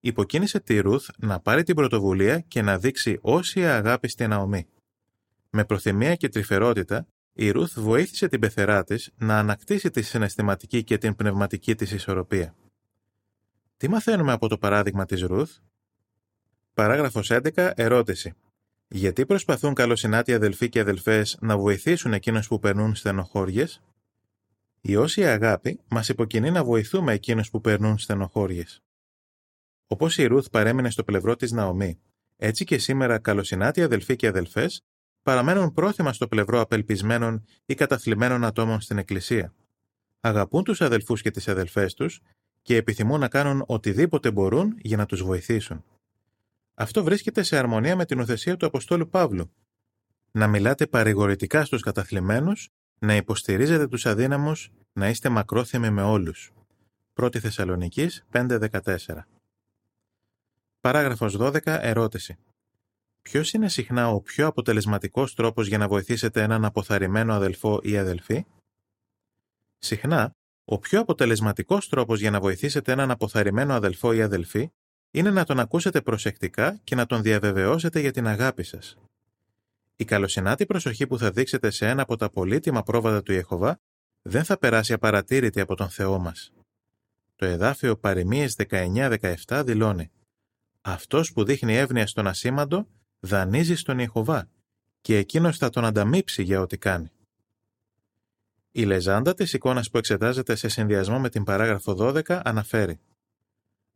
υποκίνησε 0.00 0.60
τη 0.60 0.78
Ρουθ 0.78 1.08
να 1.16 1.40
πάρει 1.40 1.62
την 1.62 1.74
πρωτοβουλία 1.74 2.40
και 2.40 2.62
να 2.62 2.78
δείξει 2.78 3.18
όσια 3.20 3.76
αγάπη 3.76 4.08
στη 4.08 4.26
Ναομή. 4.26 4.66
Με 5.50 5.64
προθυμία 5.64 6.14
και 6.14 6.28
τρυφερότητα, 6.28 7.06
η 7.32 7.50
Ρουθ 7.50 7.80
βοήθησε 7.80 8.28
την 8.28 8.40
πεθερά 8.40 8.84
της 8.84 9.10
να 9.16 9.38
ανακτήσει 9.38 9.90
τη 9.90 10.02
συναισθηματική 10.02 10.84
και 10.84 10.98
την 10.98 11.16
πνευματική 11.16 11.74
της 11.74 11.92
ισορροπία. 11.92 12.54
Τι 13.76 13.88
μαθαίνουμε 13.88 14.32
από 14.32 14.48
το 14.48 14.58
παράδειγμα 14.58 15.04
της 15.04 15.22
Ρουθ; 15.22 15.56
Παράγραφος 16.74 17.30
11. 17.30 17.72
Ερώτηση. 17.74 18.32
Γιατί 18.88 19.26
προσπαθούν 19.26 19.74
καλοσυνάτοι 19.74 20.34
αδελφοί 20.34 20.68
και 20.68 20.80
αδελφές 20.80 21.38
να 21.40 21.56
βοηθήσουν 21.58 22.12
εκείνους 22.12 22.48
που 22.48 22.58
περνούν 22.58 22.94
στενοχώριες; 22.94 23.82
Η 24.86 24.96
όσια 24.96 25.32
αγάπη 25.32 25.80
μας 25.88 26.08
υποκινεί 26.08 26.50
να 26.50 26.64
βοηθούμε 26.64 27.12
εκείνους 27.12 27.50
που 27.50 27.60
περνούν 27.60 27.98
στενοχώριες. 27.98 28.82
Όπως 29.86 30.18
η 30.18 30.26
Ρουθ 30.26 30.46
παρέμεινε 30.50 30.90
στο 30.90 31.04
πλευρό 31.04 31.36
της 31.36 31.52
Ναομή, 31.52 31.98
έτσι 32.36 32.64
και 32.64 32.78
σήμερα 32.78 33.18
καλοσυνάτοι 33.18 33.82
αδελφοί 33.82 34.16
και 34.16 34.26
αδελφές 34.26 34.84
παραμένουν 35.22 35.72
πρόθυμα 35.72 36.12
στο 36.12 36.28
πλευρό 36.28 36.60
απελπισμένων 36.60 37.44
ή 37.66 37.74
καταθλιμμένων 37.74 38.44
ατόμων 38.44 38.80
στην 38.80 38.98
Εκκλησία. 38.98 39.54
Αγαπούν 40.20 40.64
τους 40.64 40.80
αδελφούς 40.80 41.22
και 41.22 41.30
τις 41.30 41.48
αδελφές 41.48 41.94
τους 41.94 42.20
και 42.62 42.76
επιθυμούν 42.76 43.20
να 43.20 43.28
κάνουν 43.28 43.64
οτιδήποτε 43.66 44.30
μπορούν 44.30 44.74
για 44.78 44.96
να 44.96 45.06
τους 45.06 45.22
βοηθήσουν. 45.22 45.84
Αυτό 46.74 47.04
βρίσκεται 47.04 47.42
σε 47.42 47.56
αρμονία 47.56 47.96
με 47.96 48.04
την 48.04 48.20
οθεσία 48.20 48.56
του 48.56 48.66
Αποστόλου 48.66 49.08
Παύλου. 49.08 49.50
Να 50.30 50.46
μιλάτε 50.46 50.86
παρηγορητικά 50.86 51.64
στους 51.64 51.82
καταθλιμμένους, 51.82 52.70
να 52.98 53.16
υποστηρίζετε 53.16 53.88
τους 53.88 54.06
αδύναμους, 54.06 54.70
να 54.92 55.08
είστε 55.08 55.28
μακρόθυμοι 55.28 55.90
με 55.90 56.02
όλους. 56.02 56.52
1 57.14 57.38
Θεσσαλονικής 57.40 58.24
5.14 58.32 59.26
Παράγραφος 60.80 61.36
12. 61.36 61.58
Ερώτηση. 61.64 62.38
Ποιος 63.22 63.52
είναι 63.52 63.68
συχνά 63.68 64.08
ο 64.08 64.20
πιο 64.20 64.46
αποτελεσματικός 64.46 65.34
τρόπος 65.34 65.66
για 65.66 65.78
να 65.78 65.88
βοηθήσετε 65.88 66.42
έναν 66.42 66.64
αποθαρρυμένο 66.64 67.34
αδελφό 67.34 67.80
ή 67.82 67.98
αδελφή; 67.98 68.44
Συχνά, 69.78 70.34
ο 70.64 70.78
πιο 70.78 71.00
αποτελεσματικός 71.00 71.88
τρόπος 71.88 72.20
για 72.20 72.30
να 72.30 72.40
βοηθήσετε 72.40 72.92
έναν 72.92 73.10
αποθαρρυμένο 73.10 73.74
αδελφό 73.74 74.12
ή 74.12 74.22
αδελφή 74.22 74.70
είναι 75.10 75.30
να 75.30 75.44
τον 75.44 75.60
ακούσετε 75.60 76.00
προσεκτικά 76.00 76.80
και 76.84 76.94
να 76.94 77.06
τον 77.06 77.22
διαβεβαιώσετε 77.22 78.00
για 78.00 78.12
την 78.12 78.26
αγάπη 78.26 78.62
σας. 78.62 78.96
Η 79.96 80.04
καλοσυνάτη 80.04 80.66
προσοχή 80.66 81.06
που 81.06 81.18
θα 81.18 81.30
δείξετε 81.30 81.70
σε 81.70 81.88
ένα 81.88 82.02
από 82.02 82.16
τα 82.16 82.30
πολύτιμα 82.30 82.82
πρόβατα 82.82 83.22
του 83.22 83.32
Ιεχωβά 83.32 83.80
δεν 84.22 84.44
θα 84.44 84.58
περάσει 84.58 84.92
απαρατήρητη 84.92 85.60
από 85.60 85.74
τον 85.74 85.88
Θεό 85.88 86.18
μας. 86.18 86.52
Το 87.36 87.46
εδάφιο 87.46 87.96
Παριμίες 87.96 88.56
19-17 88.68 89.62
δηλώνει 89.64 90.10
Αυτός 90.80 91.32
που 91.32 91.44
δείχνει 91.44 91.76
εύνοια 91.76 92.06
στον 92.06 92.26
ασήμαντο 92.26 92.88
δανείζει 93.20 93.74
στον 93.74 93.98
Ιεχωβά 93.98 94.48
και 95.00 95.16
εκείνος 95.16 95.58
θα 95.58 95.70
τον 95.70 95.84
ανταμείψει 95.84 96.42
για 96.42 96.60
ό,τι 96.60 96.78
κάνει. 96.78 97.08
Η 98.70 98.84
λεζάντα 98.84 99.34
της 99.34 99.52
εικόνας 99.52 99.90
που 99.90 99.98
εξετάζεται 99.98 100.54
σε 100.54 100.68
συνδυασμό 100.68 101.18
με 101.18 101.28
την 101.28 101.44
παράγραφο 101.44 101.96
12 101.98 102.40
αναφέρει 102.44 103.00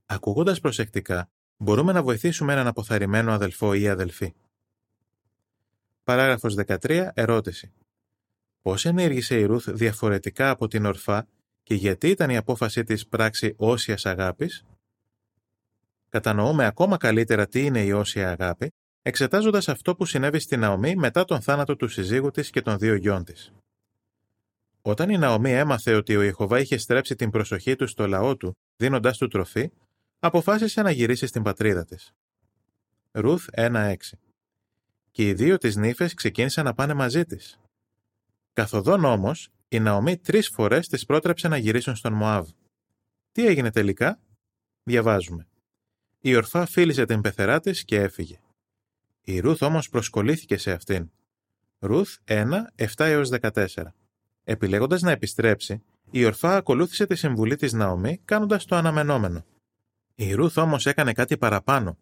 Ακούγοντας 0.07 0.61
προσεκτικά, 0.61 1.31
μπορούμε 1.57 1.93
να 1.93 2.03
βοηθήσουμε 2.03 2.53
έναν 2.53 2.67
αποθαρρυμένο 2.67 3.33
αδελφό 3.33 3.75
ή 3.75 3.89
αδελφή. 3.89 4.35
Παράγραφος 6.09 6.55
13. 6.55 7.11
Ερώτηση. 7.15 7.73
Πώς 8.63 8.85
ενέργησε 8.85 9.39
η 9.39 9.45
Ρούθ 9.45 9.71
διαφορετικά 9.71 10.51
από 10.51 10.69
την 10.69 10.85
ορφά 10.85 11.27
και 11.63 11.75
γιατί 11.75 12.09
ήταν 12.09 12.31
η 12.31 12.37
απόφασή 12.37 12.85
της 12.85 13.07
πράξη 13.09 13.55
όσιας 13.57 14.07
αγάπης; 14.07 14.65
Κατανοούμε 16.09 16.65
ακόμα 16.65 16.97
καλύτερα 16.97 17.47
τι 17.47 17.65
είναι 17.65 17.85
η 17.85 17.93
όσια 17.93 18.31
αγάπη, 18.31 18.73
εξετάζοντας 19.03 19.69
αυτό 19.69 19.97
που 19.97 20.05
συνέβη 20.05 20.39
στην 20.39 20.61
Ναομή 20.61 20.97
μετά 20.97 21.25
τον 21.25 21.41
θάνατο 21.41 21.77
του 21.77 21.89
συζύγου 21.89 22.31
της 22.31 22.51
και 22.51 22.63
των 22.63 22.79
δύο 22.79 22.95
γιών 22.95 23.25
της. 23.25 23.53
Όταν 24.83 25.11
η 25.11 25.19
Ναομή 25.19 25.53
έμαθε 25.53 25.95
ότι 25.95 26.17
ο 26.17 26.23
Ιεχωβά 26.23 26.61
είχε 26.61 26.77
στρέψει 26.77 27.15
την 27.15 27.31
προσοχή 27.31 27.77
του 27.77 27.87
στο 27.87 28.07
λαό 28.07 28.37
του, 28.37 28.57
δίνοντάς 28.77 29.19
του 29.19 29.29
τροφή, 29.29 29.71
αποφάσισε 30.19 30.83
να 30.83 30.91
γυρίσει 30.91 31.27
στην 31.27 31.43
πατρίδα 31.43 31.85
της. 31.85 32.13
Ρουθ 33.11 33.49
1-6 33.53 33.95
Και 35.19 35.29
οι 35.29 35.33
δύο 35.33 35.59
τη 35.59 35.79
νύφες 35.79 36.15
ξεκίνησαν 36.15 36.65
να 36.65 36.75
πάνε 36.75 36.95
μαζί 36.95 37.25
της. 37.25 37.61
Καθοδόν 38.53 39.05
όμως, 39.05 39.49
η 39.69 39.81
Ναομή 39.81 40.17
τρεις 40.17 40.49
φορές 40.49 40.89
τη 40.89 41.07
πρότρεψε 41.07 41.49
να 41.49 41.57
γυρίσουν 41.57 41.97
στον 41.97 42.13
Μωάβ. 42.13 42.49
Τι 43.33 43.47
έγινε 43.47 43.71
τελικά, 43.71 44.21
διαβάζουμε. 44.83 45.47
Η 46.21 46.35
ορφά 46.35 46.67
φίλησε 46.67 47.05
την 47.05 47.21
πεθερά 47.21 47.61
της 47.61 47.85
και 47.85 48.01
έφυγε. 48.01 48.41
Η 49.21 49.41
Ρούθ 49.41 49.63
όμως 49.63 49.89
προσκολήθηκε 49.89 50.57
σε 50.57 50.73
αυτήν. 50.73 51.11
Ρούθ 51.79 52.17
1, 52.25 52.67
7 52.77 52.87
έως 52.97 53.29
14. 53.41 53.67
Επιλέγοντας 54.45 55.03
να 55.03 55.11
επιστρέψει, 55.11 55.83
η 56.11 56.25
ορφά 56.25 56.57
ακολούθησε 56.57 57.07
τη 57.07 57.17
συμβουλή 57.17 57.57
της 57.57 57.73
Ναομή 57.73 58.21
κάνοντας 58.25 58.65
το 58.65 58.77
αναμενόμενο. 58.77 59.45
Η 60.15 60.33
Ρούθ 60.35 60.59
όμως 60.59 60.87
έκανε 60.87 61.13
κάτι 61.13 61.39
παραπάνω. 61.39 61.99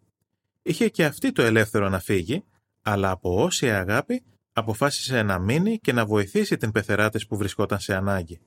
Είχε 0.61 0.89
και 0.89 1.05
αυτή 1.05 1.31
το 1.31 1.41
ελεύθερο 1.41 1.89
να 1.89 1.99
φύγει, 1.99 2.43
αλλά 2.89 3.11
από 3.11 3.43
όσια 3.43 3.79
αγάπη 3.79 4.23
αποφάσισε 4.53 5.21
να 5.21 5.39
μείνει 5.39 5.79
και 5.79 5.93
να 5.93 6.05
βοηθήσει 6.05 6.57
την 6.57 6.71
πεθερά 6.71 7.09
της 7.09 7.27
που 7.27 7.37
βρισκόταν 7.37 7.79
σε 7.79 7.95
ανάγκη. 7.95 8.39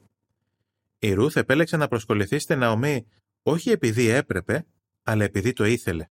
Η 0.98 1.12
Ρούθ 1.12 1.36
επέλεξε 1.36 1.76
να 1.76 1.88
προσκοληθεί 1.88 2.38
στην 2.38 2.58
Ναομή 2.58 3.06
όχι 3.42 3.70
επειδή 3.70 4.08
έπρεπε, 4.08 4.66
αλλά 5.02 5.24
επειδή 5.24 5.52
το 5.52 5.64
ήθελε. 5.64 6.06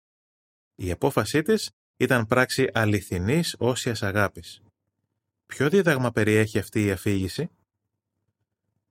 Η 0.74 0.90
απόφασή 0.90 1.42
της 1.42 1.70
ήταν 1.96 2.26
πράξη 2.26 2.70
αληθινής 2.72 3.54
όσιας 3.58 4.02
αγάπης. 4.02 4.62
Ποιο 5.46 5.68
δίδαγμα 5.68 6.10
περιέχει 6.10 6.58
αυτή 6.58 6.84
η 6.84 6.90
αφήγηση; 6.90 7.50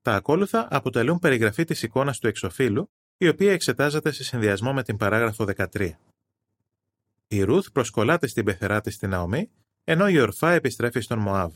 Τα 0.01 0.15
ακόλουθα 0.15 0.67
αποτελούν 0.71 1.19
περιγραφή 1.19 1.63
της 1.63 1.83
εικόνας 1.83 2.19
του 2.19 2.27
εξοφύλου, 2.27 2.89
η 3.17 3.27
οποία 3.27 3.51
εξετάζεται 3.51 4.11
σε 4.11 4.23
συνδυασμό 4.23 4.73
με 4.73 4.83
την 4.83 4.97
παράγραφο 4.97 5.45
13. 5.45 5.91
Η 7.35 7.43
Ρούθ 7.43 7.67
προσκολάται 7.71 8.27
στην 8.27 8.45
πεθερά 8.45 8.81
της 8.81 8.93
στην 8.93 9.09
Ναομή 9.09 9.51
ενώ 9.83 10.07
η 10.07 10.19
ορφά 10.19 10.51
επιστρέφει 10.51 10.99
στον 10.99 11.19
Μωάβ. 11.19 11.53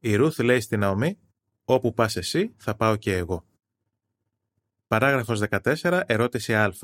Η 0.00 0.14
Ρούθ 0.14 0.38
λέει 0.38 0.60
στην 0.60 0.78
Ναομή 0.80 1.18
«Όπου 1.64 1.94
πας 1.94 2.16
εσύ, 2.16 2.54
θα 2.56 2.74
πάω 2.74 2.96
και 2.96 3.16
εγώ». 3.16 3.44
Παράγραφος 4.86 5.40
14, 5.50 6.02
ερώτηση 6.06 6.54
Α. 6.54 6.74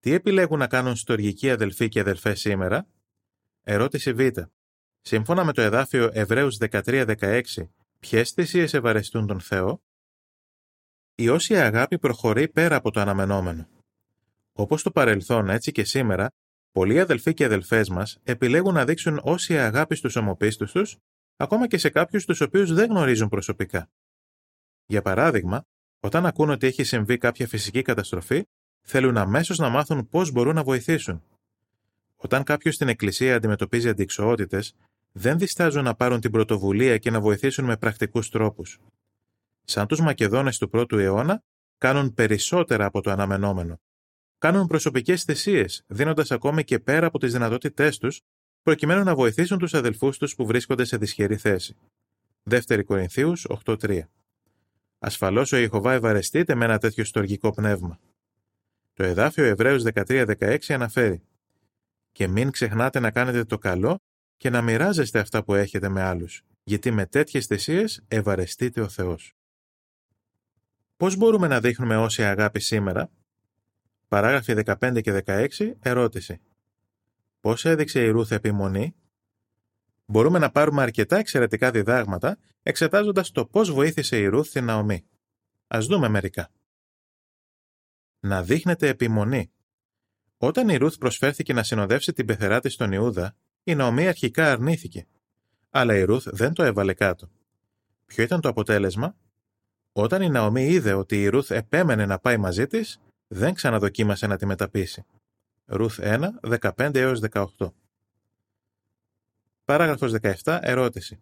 Τι 0.00 0.12
επιλέγουν 0.12 0.58
να 0.58 0.66
κάνουν 0.66 0.96
στοργικοί 0.96 1.50
αδελφοί 1.50 1.88
και 1.88 2.00
αδελφές 2.00 2.40
σήμερα; 2.40 2.86
Ερώτηση 3.62 4.12
Β. 4.12 4.20
Σύμφωνα 5.00 5.44
με 5.44 5.52
το 5.52 5.62
εδάφιο 5.62 6.10
Εβραίους 6.12 6.56
13-16, 6.60 7.40
ποιες 7.98 8.30
θυσίες 8.30 8.74
ευαρεστούν 8.74 9.26
τον 9.26 9.40
Θεό; 9.40 9.82
Η 11.14 11.28
όσια 11.28 11.66
αγάπη 11.66 11.98
προχωρεί 11.98 12.48
πέρα 12.48 12.76
από 12.76 12.90
το 12.90 13.00
αναμενόμενο. 13.00 13.68
Όπως 14.52 14.82
το 14.82 14.90
παρελθόν, 14.90 15.50
έτσι 15.50 15.72
και 15.72 15.84
σήμερα, 15.84 16.30
Πολλοί 16.74 17.00
αδελφοί 17.00 17.34
και 17.34 17.44
αδελφές 17.44 17.88
μας 17.88 18.18
επιλέγουν 18.22 18.74
να 18.74 18.84
δείξουν 18.84 19.20
όση 19.22 19.58
αγάπη 19.58 19.94
στους 19.94 20.16
ομοπίστους 20.16 20.72
τους, 20.72 20.96
ακόμα 21.36 21.66
και 21.66 21.78
σε 21.78 21.88
κάποιους 21.88 22.24
τους 22.24 22.40
οποίους 22.40 22.72
δεν 22.72 22.90
γνωρίζουν 22.90 23.28
προσωπικά. 23.28 23.90
Για 24.86 25.02
παράδειγμα, 25.02 25.64
όταν 26.00 26.26
ακούν 26.26 26.50
ότι 26.50 26.66
έχει 26.66 26.84
συμβεί 26.84 27.18
κάποια 27.18 27.46
φυσική 27.46 27.82
καταστροφή, 27.82 28.44
θέλουν 28.80 29.16
αμέσως 29.16 29.58
να 29.58 29.68
μάθουν 29.68 30.08
πώς 30.08 30.30
μπορούν 30.30 30.54
να 30.54 30.62
βοηθήσουν. 30.62 31.22
Όταν 32.16 32.42
κάποιος 32.42 32.74
στην 32.74 32.88
Εκκλησία 32.88 33.36
αντιμετωπίζει 33.36 33.88
αντικσοότητες, 33.88 34.74
δεν 35.12 35.38
διστάζουν 35.38 35.84
να 35.84 35.94
πάρουν 35.94 36.20
την 36.20 36.30
πρωτοβουλία 36.30 36.98
και 36.98 37.10
να 37.10 37.20
βοηθήσουν 37.20 37.64
με 37.64 37.76
πρακτικούς 37.76 38.30
τρόπους. 38.30 38.78
Σαν 39.64 39.86
τους 39.86 40.00
Μακεδόνες 40.00 40.58
του 40.58 40.68
πρώτου 40.68 40.98
αιώνα, 40.98 41.42
κάνουν 41.78 42.14
περισσότερα 42.14 42.84
από 42.84 43.00
το 43.00 43.10
αναμενόμενο 43.10 43.80
κάνουν 44.44 44.66
προσωπικές 44.66 45.22
θυσίες, 45.22 45.84
δίνοντας 45.86 46.30
ακόμη 46.30 46.64
και 46.64 46.78
πέρα 46.78 47.06
από 47.06 47.18
τις 47.18 47.32
δυνατότητές 47.32 47.98
τους, 47.98 48.20
προκειμένου 48.62 49.04
να 49.04 49.14
βοηθήσουν 49.14 49.58
τους 49.58 49.74
αδελφούς 49.74 50.18
τους 50.18 50.34
που 50.34 50.46
βρίσκονται 50.46 50.84
σε 50.84 50.96
δυσχερή 50.96 51.36
θέση. 51.36 51.76
2 52.50 52.84
Κορινθίους 52.84 53.46
8.3 53.64 54.00
Ασφαλώς 54.98 55.52
ο 55.52 55.56
Ιεχοβά 55.56 55.92
ευαρεστείται 55.92 56.54
με 56.54 56.64
ένα 56.64 56.78
τέτοιο 56.78 57.04
στοργικό 57.04 57.50
πνεύμα. 57.50 58.00
Το 58.92 59.04
εδάφιο 59.04 59.44
Εβραίους 59.44 59.82
13-16 59.94 60.58
αναφέρει 60.68 61.22
«Και 62.12 62.28
μην 62.28 62.50
ξεχνάτε 62.50 63.00
να 63.00 63.10
κάνετε 63.10 63.44
το 63.44 63.58
καλό 63.58 63.98
και 64.36 64.50
να 64.50 64.62
μοιράζεστε 64.62 65.18
αυτά 65.18 65.44
που 65.44 65.54
έχετε 65.54 65.88
με 65.88 66.02
άλλους, 66.02 66.42
γιατί 66.64 66.90
με 66.90 67.06
τέτοιες 67.06 67.46
θυσίες 67.46 68.04
ευαρεστείται 68.08 68.80
ο 68.80 68.88
Θεός. 68.88 69.32
Πώς 70.96 71.16
μπορούμε 71.16 71.46
να 71.46 71.60
δείχνουμε 71.60 71.96
όση 71.96 72.22
αγάπη 72.22 72.60
σήμερα, 72.60 73.10
Παράγραφοι 74.08 74.54
15 74.64 75.00
και 75.02 75.22
16, 75.26 75.48
ερώτηση. 75.80 76.40
Πώς 77.40 77.64
έδειξε 77.64 78.04
η 78.04 78.08
Ρούθ 78.08 78.32
επιμονή; 78.32 78.94
Μπορούμε 80.06 80.38
να 80.38 80.50
πάρουμε 80.50 80.82
αρκετά 80.82 81.16
εξαιρετικά 81.16 81.70
διδάγματα 81.70 82.38
εξετάζοντας 82.62 83.30
το 83.30 83.46
πώς 83.46 83.70
βοήθησε 83.70 84.18
η 84.18 84.26
Ρούθ 84.26 84.50
την 84.50 84.64
Ναομή. 84.64 85.04
Ας 85.66 85.86
δούμε 85.86 86.08
μερικά. 86.08 86.50
Να 88.20 88.42
δείχνετε 88.42 88.88
επιμονή. 88.88 89.50
Όταν 90.36 90.68
η 90.68 90.76
Ρούθ 90.76 90.98
προσφέρθηκε 90.98 91.52
να 91.52 91.62
συνοδεύσει 91.62 92.12
την 92.12 92.26
πεθερά 92.26 92.60
της 92.60 92.72
στον 92.72 92.92
Ιούδα, 92.92 93.36
η 93.64 93.74
Ναομή 93.74 94.08
αρχικά 94.08 94.52
αρνήθηκε. 94.52 95.06
Αλλά 95.70 95.96
η 95.96 96.02
Ρούθ 96.02 96.28
δεν 96.30 96.52
το 96.52 96.62
έβαλε 96.62 96.94
κάτω. 96.94 97.30
Ποιο 98.06 98.24
ήταν 98.24 98.40
το 98.40 98.48
αποτέλεσμα; 98.48 99.16
Όταν 99.92 100.22
η 100.22 100.28
Ναομή 100.28 100.66
είδε 100.66 100.92
ότι 100.92 101.22
η 101.22 101.28
Ρούθ 101.28 101.50
επέμενε 101.50 102.06
να 102.06 102.18
πάει 102.18 102.36
μαζί 102.36 102.66
της, 102.66 103.00
δεν 103.28 103.54
ξαναδοκίμασε 103.54 104.26
να 104.26 104.36
τη 104.36 104.46
μεταπίσει. 104.46 105.04
Ρουθ 105.66 106.00
1, 106.02 106.28
15 106.60 106.94
έως 106.94 107.20
18. 107.30 107.46
Παράγραφος 109.64 110.12
17. 110.42 110.58
Ερώτηση. 110.62 111.20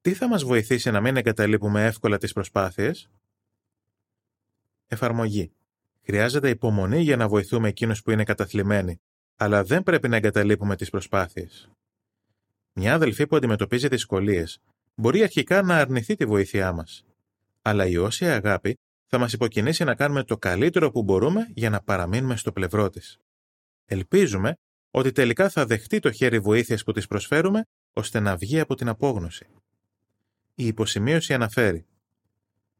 Τι 0.00 0.14
θα 0.14 0.28
μας 0.28 0.44
βοηθήσει 0.44 0.90
να 0.90 1.00
μην 1.00 1.16
εγκαταλείπουμε 1.16 1.84
εύκολα 1.84 2.18
τις 2.18 2.32
προσπάθειες; 2.32 3.10
Εφαρμογή. 4.86 5.52
Χρειάζεται 6.02 6.48
υπομονή 6.48 7.02
για 7.02 7.16
να 7.16 7.28
βοηθούμε 7.28 7.68
εκείνους 7.68 8.02
που 8.02 8.10
είναι 8.10 8.24
καταθλιμμένοι, 8.24 9.00
αλλά 9.36 9.64
δεν 9.64 9.82
πρέπει 9.82 10.08
να 10.08 10.16
εγκαταλείπουμε 10.16 10.76
τις 10.76 10.90
προσπάθειες. 10.90 11.70
Μια 12.72 12.94
αδελφή 12.94 13.26
που 13.26 13.36
αντιμετωπίζει 13.36 13.88
δυσκολίες 13.88 14.60
μπορεί 14.94 15.22
αρχικά 15.22 15.62
να 15.62 15.76
αρνηθεί 15.76 16.14
τη 16.14 16.26
βοήθειά 16.26 16.72
μας. 16.72 17.04
Αλλά 17.62 17.86
η 17.86 17.96
όσια 17.96 18.34
αγάπη 18.34 18.78
θα 19.14 19.22
μας 19.22 19.32
υποκινήσει 19.32 19.84
να 19.84 19.94
κάνουμε 19.94 20.22
το 20.22 20.38
καλύτερο 20.38 20.90
που 20.90 21.02
μπορούμε 21.02 21.50
για 21.54 21.70
να 21.70 21.80
παραμείνουμε 21.80 22.36
στο 22.36 22.52
πλευρό 22.52 22.90
της. 22.90 23.18
Ελπίζουμε 23.84 24.56
ότι 24.90 25.12
τελικά 25.12 25.48
θα 25.48 25.66
δεχτεί 25.66 25.98
το 25.98 26.12
χέρι 26.12 26.38
βοήθειας 26.38 26.84
που 26.84 26.92
της 26.92 27.06
προσφέρουμε, 27.06 27.66
ώστε 27.92 28.20
να 28.20 28.36
βγει 28.36 28.60
από 28.60 28.74
την 28.74 28.88
απόγνωση. 28.88 29.46
Η 30.54 30.66
υποσημείωση 30.66 31.34
αναφέρει 31.34 31.86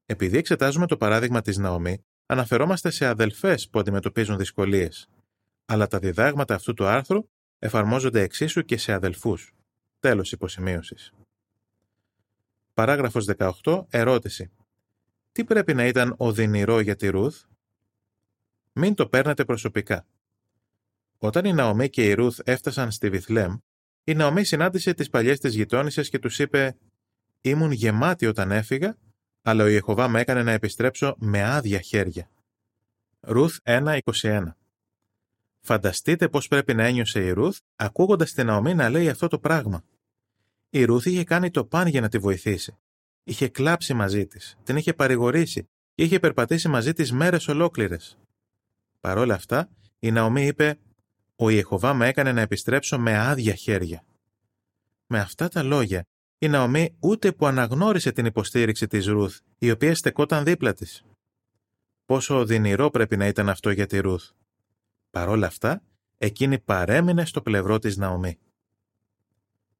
Επειδή 0.06 0.38
εξετάζουμε 0.38 0.86
το 0.86 0.96
παράδειγμα 0.96 1.40
της 1.40 1.56
Ναομή, 1.56 2.04
αναφερόμαστε 2.26 2.90
σε 2.90 3.06
αδελφές 3.06 3.68
που 3.68 3.78
αντιμετωπίζουν 3.78 4.36
δυσκολίες, 4.36 5.08
αλλά 5.64 5.86
τα 5.86 5.98
διδάγματα 5.98 6.54
αυτού 6.54 6.74
του 6.74 6.86
άρθρου 6.86 7.28
εφαρμόζονται 7.58 8.20
εξίσου 8.22 8.62
και 8.62 8.76
σε 8.76 8.92
αδελφούς. 8.92 9.52
Τέλος 10.00 10.32
υποσημείωσης. 10.32 11.12
Παράγραφος 12.74 13.24
18. 13.24 13.86
Ερώτηση 13.90 14.50
τι 15.34 15.44
πρέπει 15.44 15.74
να 15.74 15.86
ήταν 15.86 16.14
οδυνηρό 16.16 16.80
για 16.80 16.96
τη 16.96 17.08
Ρούθ; 17.08 17.42
Μην 18.72 18.94
το 18.94 19.08
παίρνετε 19.08 19.44
προσωπικά. 19.44 20.06
Όταν 21.18 21.44
η 21.44 21.52
Ναομή 21.52 21.88
και 21.88 22.04
η 22.04 22.12
Ρούθ 22.12 22.40
έφτασαν 22.44 22.90
στη 22.90 23.10
Βιθλέμ, 23.10 23.56
η 24.04 24.14
Ναομή 24.14 24.44
συνάντησε 24.44 24.94
τις 24.94 25.08
παλιές 25.08 25.38
της 25.38 25.54
γειτόνισσες 25.54 26.08
και 26.08 26.18
τους 26.18 26.38
είπε 26.38 26.76
«Ήμουν 27.40 27.72
γεμάτη 27.72 28.26
όταν 28.26 28.50
έφυγα, 28.50 28.96
αλλά 29.42 29.64
ο 29.64 29.66
Ιεχωβά 29.66 30.08
με 30.08 30.20
έκανε 30.20 30.42
να 30.42 30.52
επιστρέψω 30.52 31.14
με 31.18 31.42
άδεια 31.42 31.80
χέρια». 31.80 32.30
Ρούθ 33.20 33.56
1.21 33.62 34.44
Φανταστείτε 35.60 36.28
πώς 36.28 36.48
πρέπει 36.48 36.74
να 36.74 36.84
ένιωσε 36.84 37.24
η 37.24 37.30
Ρούθ 37.30 37.58
ακούγοντας 37.76 38.32
την 38.32 38.46
Ναομή 38.46 38.74
να 38.74 38.88
λέει 38.88 39.08
αυτό 39.08 39.28
το 39.28 39.38
πράγμα. 39.38 39.84
Η 40.70 40.84
Ρούθ 40.84 41.06
είχε 41.06 41.24
κάνει 41.24 41.50
το 41.50 41.64
παν 41.64 41.86
για 41.86 42.00
να 42.00 42.08
τη 42.08 42.18
βοηθήσει. 42.18 42.78
Είχε 43.24 43.48
κλάψει 43.48 43.94
μαζί 43.94 44.26
της, 44.26 44.56
την 44.62 44.76
είχε 44.76 44.94
παρηγορήσει 44.94 45.68
και 45.94 46.02
είχε 46.02 46.18
περπατήσει 46.18 46.68
μαζί 46.68 46.92
της 46.92 47.12
μέρες 47.12 47.48
ολόκληρες. 47.48 48.18
Παρ' 49.00 49.18
όλα 49.18 49.34
αυτά, 49.34 49.68
η 49.98 50.10
Ναομή 50.10 50.46
είπε: 50.46 50.78
Ο 51.36 51.50
Ιεχοβά 51.50 51.94
με 51.94 52.08
έκανε 52.08 52.32
να 52.32 52.40
επιστρέψω 52.40 52.98
με 52.98 53.18
άδεια 53.18 53.54
χέρια. 53.54 54.04
Με 55.06 55.18
αυτά 55.18 55.48
τα 55.48 55.62
λόγια, 55.62 56.06
η 56.38 56.48
Ναομή 56.48 56.96
ούτε 56.98 57.32
που 57.32 57.46
αναγνώρισε 57.46 58.12
την 58.12 58.26
υποστήριξη 58.26 58.86
της 58.86 59.06
Ρούθ, 59.06 59.38
η 59.58 59.70
οποία 59.70 59.94
στεκόταν 59.94 60.44
δίπλα 60.44 60.74
της. 60.74 61.04
Πόσο 62.04 62.38
οδυνηρό 62.38 62.90
πρέπει 62.90 63.16
να 63.16 63.26
ήταν 63.26 63.48
αυτό 63.48 63.70
για 63.70 63.86
τη 63.86 63.98
Ρούθ. 63.98 64.30
Παρ' 65.10 65.28
όλα 65.28 65.46
αυτά, 65.46 65.82
εκείνη 66.18 66.58
παρέμεινε 66.58 67.24
στο 67.24 67.42
πλευρό 67.42 67.78
της 67.78 67.96
Ναομή. 67.96 68.38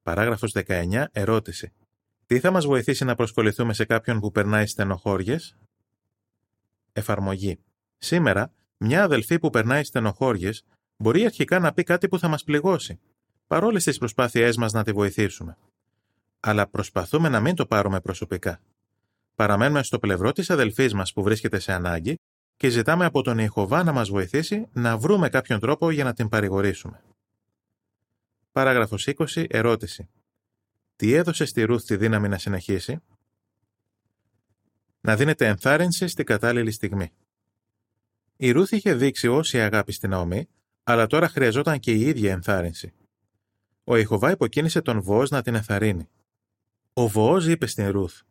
Παράγραφος 0.03 0.51
19. 0.51 1.07
Ερώτηση. 1.11 1.71
Τι 2.25 2.39
θα 2.39 2.51
μας 2.51 2.65
βοηθήσει 2.65 3.05
να 3.05 3.15
προσκοληθούμε 3.15 3.73
σε 3.73 3.85
κάποιον 3.85 4.19
που 4.19 4.31
περνάει 4.31 4.65
στενοχώριες; 4.65 5.57
Εφαρμογή. 6.93 7.59
Σήμερα, 7.97 8.51
μια 8.77 9.03
αδελφή 9.03 9.39
που 9.39 9.49
περνάει 9.49 9.83
στενοχώριες 9.83 10.65
μπορεί 10.97 11.25
αρχικά 11.25 11.59
να 11.59 11.73
πει 11.73 11.83
κάτι 11.83 12.07
που 12.07 12.19
θα 12.19 12.27
μας 12.27 12.43
πληγώσει, 12.43 12.99
παρόλες 13.47 13.83
τις 13.83 13.97
προσπάθειές 13.97 14.57
μας 14.57 14.73
να 14.73 14.83
τη 14.83 14.91
βοηθήσουμε. 14.91 15.57
Αλλά 16.39 16.67
προσπαθούμε 16.67 17.29
να 17.29 17.39
μην 17.39 17.55
το 17.55 17.65
πάρουμε 17.65 17.99
προσωπικά. 17.99 18.59
Παραμένουμε 19.35 19.83
στο 19.83 19.99
πλευρό 19.99 20.31
της 20.31 20.49
αδελφής 20.49 20.93
μας 20.93 21.13
που 21.13 21.23
βρίσκεται 21.23 21.59
σε 21.59 21.73
ανάγκη 21.73 22.15
και 22.57 22.69
ζητάμε 22.69 23.05
από 23.05 23.21
τον 23.21 23.37
Ιεχωβά 23.37 23.83
να 23.83 23.91
μας 23.91 24.09
βοηθήσει 24.09 24.67
να 24.71 24.97
βρούμε 24.97 25.29
κάποιον 25.29 25.59
τρόπο 25.59 25.91
για 25.91 26.03
να 26.03 26.13
την 26.13 26.29
παρηγορήσουμε. 26.29 27.03
Παράγραφος 28.51 29.07
20. 29.07 29.45
Ερώτηση. 29.49 30.09
Τι 30.95 31.13
έδωσε 31.13 31.45
στη 31.45 31.63
Ρούθ 31.63 31.83
τη 31.83 31.97
δύναμη 31.97 32.27
να 32.27 32.37
συνεχίσει; 32.37 32.99
Να 35.01 35.15
δίνεται 35.15 35.47
ενθάρρυνση 35.47 36.07
στην 36.07 36.25
κατάλληλη 36.25 36.71
στιγμή. 36.71 37.11
Η 38.35 38.51
Ρούθ 38.51 38.71
είχε 38.71 38.93
δείξει 38.93 39.27
όση 39.27 39.61
αγάπη 39.61 39.91
στην 39.91 40.09
Ναομή, 40.09 40.49
αλλά 40.83 41.07
τώρα 41.07 41.27
χρειαζόταν 41.27 41.79
και 41.79 41.91
η 41.91 42.01
ίδια 42.01 42.31
ενθάρρυνση. 42.31 42.93
Ο 43.83 43.95
Ιχοβά 43.95 44.31
υποκίνησε 44.31 44.81
τον 44.81 45.01
Βοός 45.01 45.29
να 45.29 45.41
την 45.41 45.55
ενθαρρύνει. 45.55 46.09
Ο 46.93 47.07
Βοός 47.07 47.47
είπε 47.47 47.65
στην 47.65 47.89
Ρούθ 47.89 48.21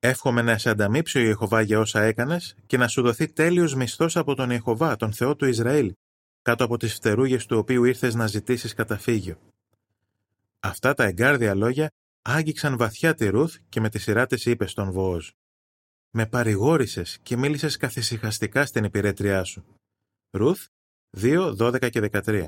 Εύχομαι 0.00 0.42
να 0.42 0.58
σε 0.58 0.70
ανταμείψει 0.70 1.18
ο 1.18 1.20
Ιεχωβά 1.20 1.60
για 1.60 1.78
όσα 1.78 2.02
έκανες 2.02 2.56
και 2.66 2.76
να 2.76 2.88
σου 2.88 3.02
δοθεί 3.02 3.28
τέλειος 3.28 3.74
μισθός 3.74 4.16
από 4.16 4.34
τον 4.34 4.50
Ιεχωβά, 4.50 4.96
τον 4.96 5.12
Θεό 5.12 5.36
του 5.36 5.46
Ισραήλ, 5.46 5.92
κάτω 6.42 6.64
από 6.64 6.76
τις 6.76 6.94
φτερούγες 6.94 7.46
του 7.46 7.58
οποίου 7.58 7.84
ήρθες 7.84 8.14
να 8.14 8.26
ζητήσεις 8.26 8.74
καταφύγιο. 8.74 9.38
Αυτά 10.60 10.94
τα 10.94 11.04
εγκάρδια 11.04 11.54
λόγια 11.54 11.90
άγγιξαν 12.30 12.76
βαθιά 12.76 13.14
τη 13.14 13.28
Ρούθ 13.28 13.56
και 13.68 13.80
με 13.80 13.88
τη 13.88 13.98
σειρά 13.98 14.26
της 14.26 14.46
είπε 14.46 14.66
στον 14.66 14.90
Βόος. 14.92 15.36
Με 16.10 16.26
παρηγόρησες 16.26 17.18
και 17.22 17.36
μίλησες 17.36 17.76
καθησυχαστικά 17.76 18.66
στην 18.66 18.84
υπηρέτριά 18.84 19.44
σου. 19.44 19.64
Ρούθ 20.30 20.66
2, 21.16 21.54
12 21.58 21.90
και 21.90 22.00
13. 22.00 22.46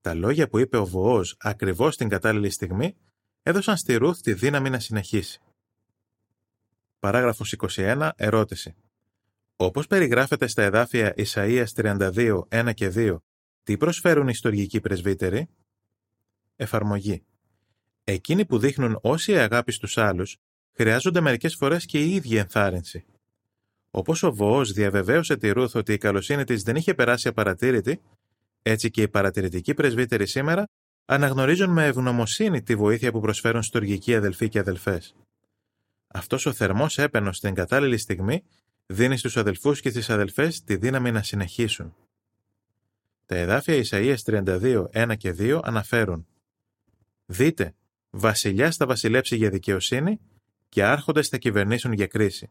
Τα 0.00 0.14
λόγια 0.14 0.48
που 0.48 0.58
είπε 0.58 0.76
ο 0.76 0.86
Βοός 0.86 1.36
ακριβώς 1.38 1.96
την 1.96 2.08
κατάλληλη 2.08 2.50
στιγμή 2.50 2.96
έδωσαν 3.42 3.76
στη 3.76 3.96
Ρούθ 3.96 4.20
τη 4.20 4.34
δύναμη 4.34 4.70
να 4.70 4.78
συνεχίσει. 4.78 5.40
Παράγραφος 6.98 7.52
21. 7.52 8.10
Ερώτηση. 8.16 8.74
Όπως 9.56 9.86
περιγράφεται 9.86 10.46
στα 10.46 10.62
εδάφια 10.62 11.14
Ισαΐας 11.16 11.66
32, 11.74 12.46
1 12.48 12.74
και 12.74 12.92
2, 12.94 13.16
τι 13.62 13.76
προσφέρουν 13.76 14.26
οι 14.26 14.32
ιστορικοί 14.32 14.80
πρεσβύτεροι; 14.80 15.48
Εφαρμογή. 16.56 17.24
Εκείνοι 18.04 18.46
που 18.46 18.58
δείχνουν 18.58 18.98
όση 19.02 19.38
αγάπη 19.38 19.72
στους 19.72 19.98
άλλους, 19.98 20.36
χρειάζονται 20.72 21.20
μερικές 21.20 21.54
φορές 21.54 21.84
και 21.84 22.04
η 22.04 22.14
ίδια 22.14 22.40
ενθάρρυνση. 22.40 23.04
Όπως 23.90 24.22
ο 24.22 24.32
Βοός 24.32 24.72
διαβεβαίωσε 24.72 25.36
τη 25.36 25.50
Ρούθ 25.50 25.76
ότι 25.76 25.92
η 25.92 25.98
καλοσύνη 25.98 26.44
της 26.44 26.62
δεν 26.62 26.76
είχε 26.76 26.94
περάσει 26.94 27.28
απαρατήρητη, 27.28 28.00
έτσι 28.62 28.90
και 28.90 29.02
οι 29.02 29.08
παρατηρητικοί 29.08 29.74
πρεσβύτεροι 29.74 30.26
σήμερα 30.26 30.68
αναγνωρίζουν 31.04 31.70
με 31.70 31.86
ευγνωμοσύνη 31.86 32.62
τη 32.62 32.76
βοήθεια 32.76 33.12
που 33.12 33.20
προσφέρουν 33.20 33.62
στοργικοί 33.62 34.14
αδελφοί 34.14 34.48
και 34.48 34.58
αδελφές. 34.58 35.14
Αυτός 36.06 36.46
ο 36.46 36.52
θερμός 36.52 36.98
έπαινος 36.98 37.36
στην 37.36 37.54
κατάλληλη 37.54 37.98
στιγμή 37.98 38.42
δίνει 38.86 39.16
στους 39.16 39.36
αδελφούς 39.36 39.80
και 39.80 39.90
στις 39.90 40.10
αδελφές 40.10 40.62
τη 40.64 40.76
δύναμη 40.76 41.10
να 41.10 41.22
συνεχίσουν. 41.22 41.94
Τα 43.26 43.36
εδάφια 43.36 43.82
Ισαΐας 43.84 44.16
32, 44.24 44.88
1 44.92 45.16
και 45.16 45.34
2 45.38 45.60
αναφέρουν 45.62 46.26
«Δείτε, 47.26 47.74
βασιλιάς 48.10 48.76
θα 48.76 48.86
βασιλέψει 48.86 49.36
για 49.36 49.50
δικαιοσύνη 49.50 50.20
και 50.68 50.84
άρχοντες 50.84 51.28
θα 51.28 51.36
κυβερνήσουν 51.36 51.92
για 51.92 52.06
κρίση. 52.06 52.50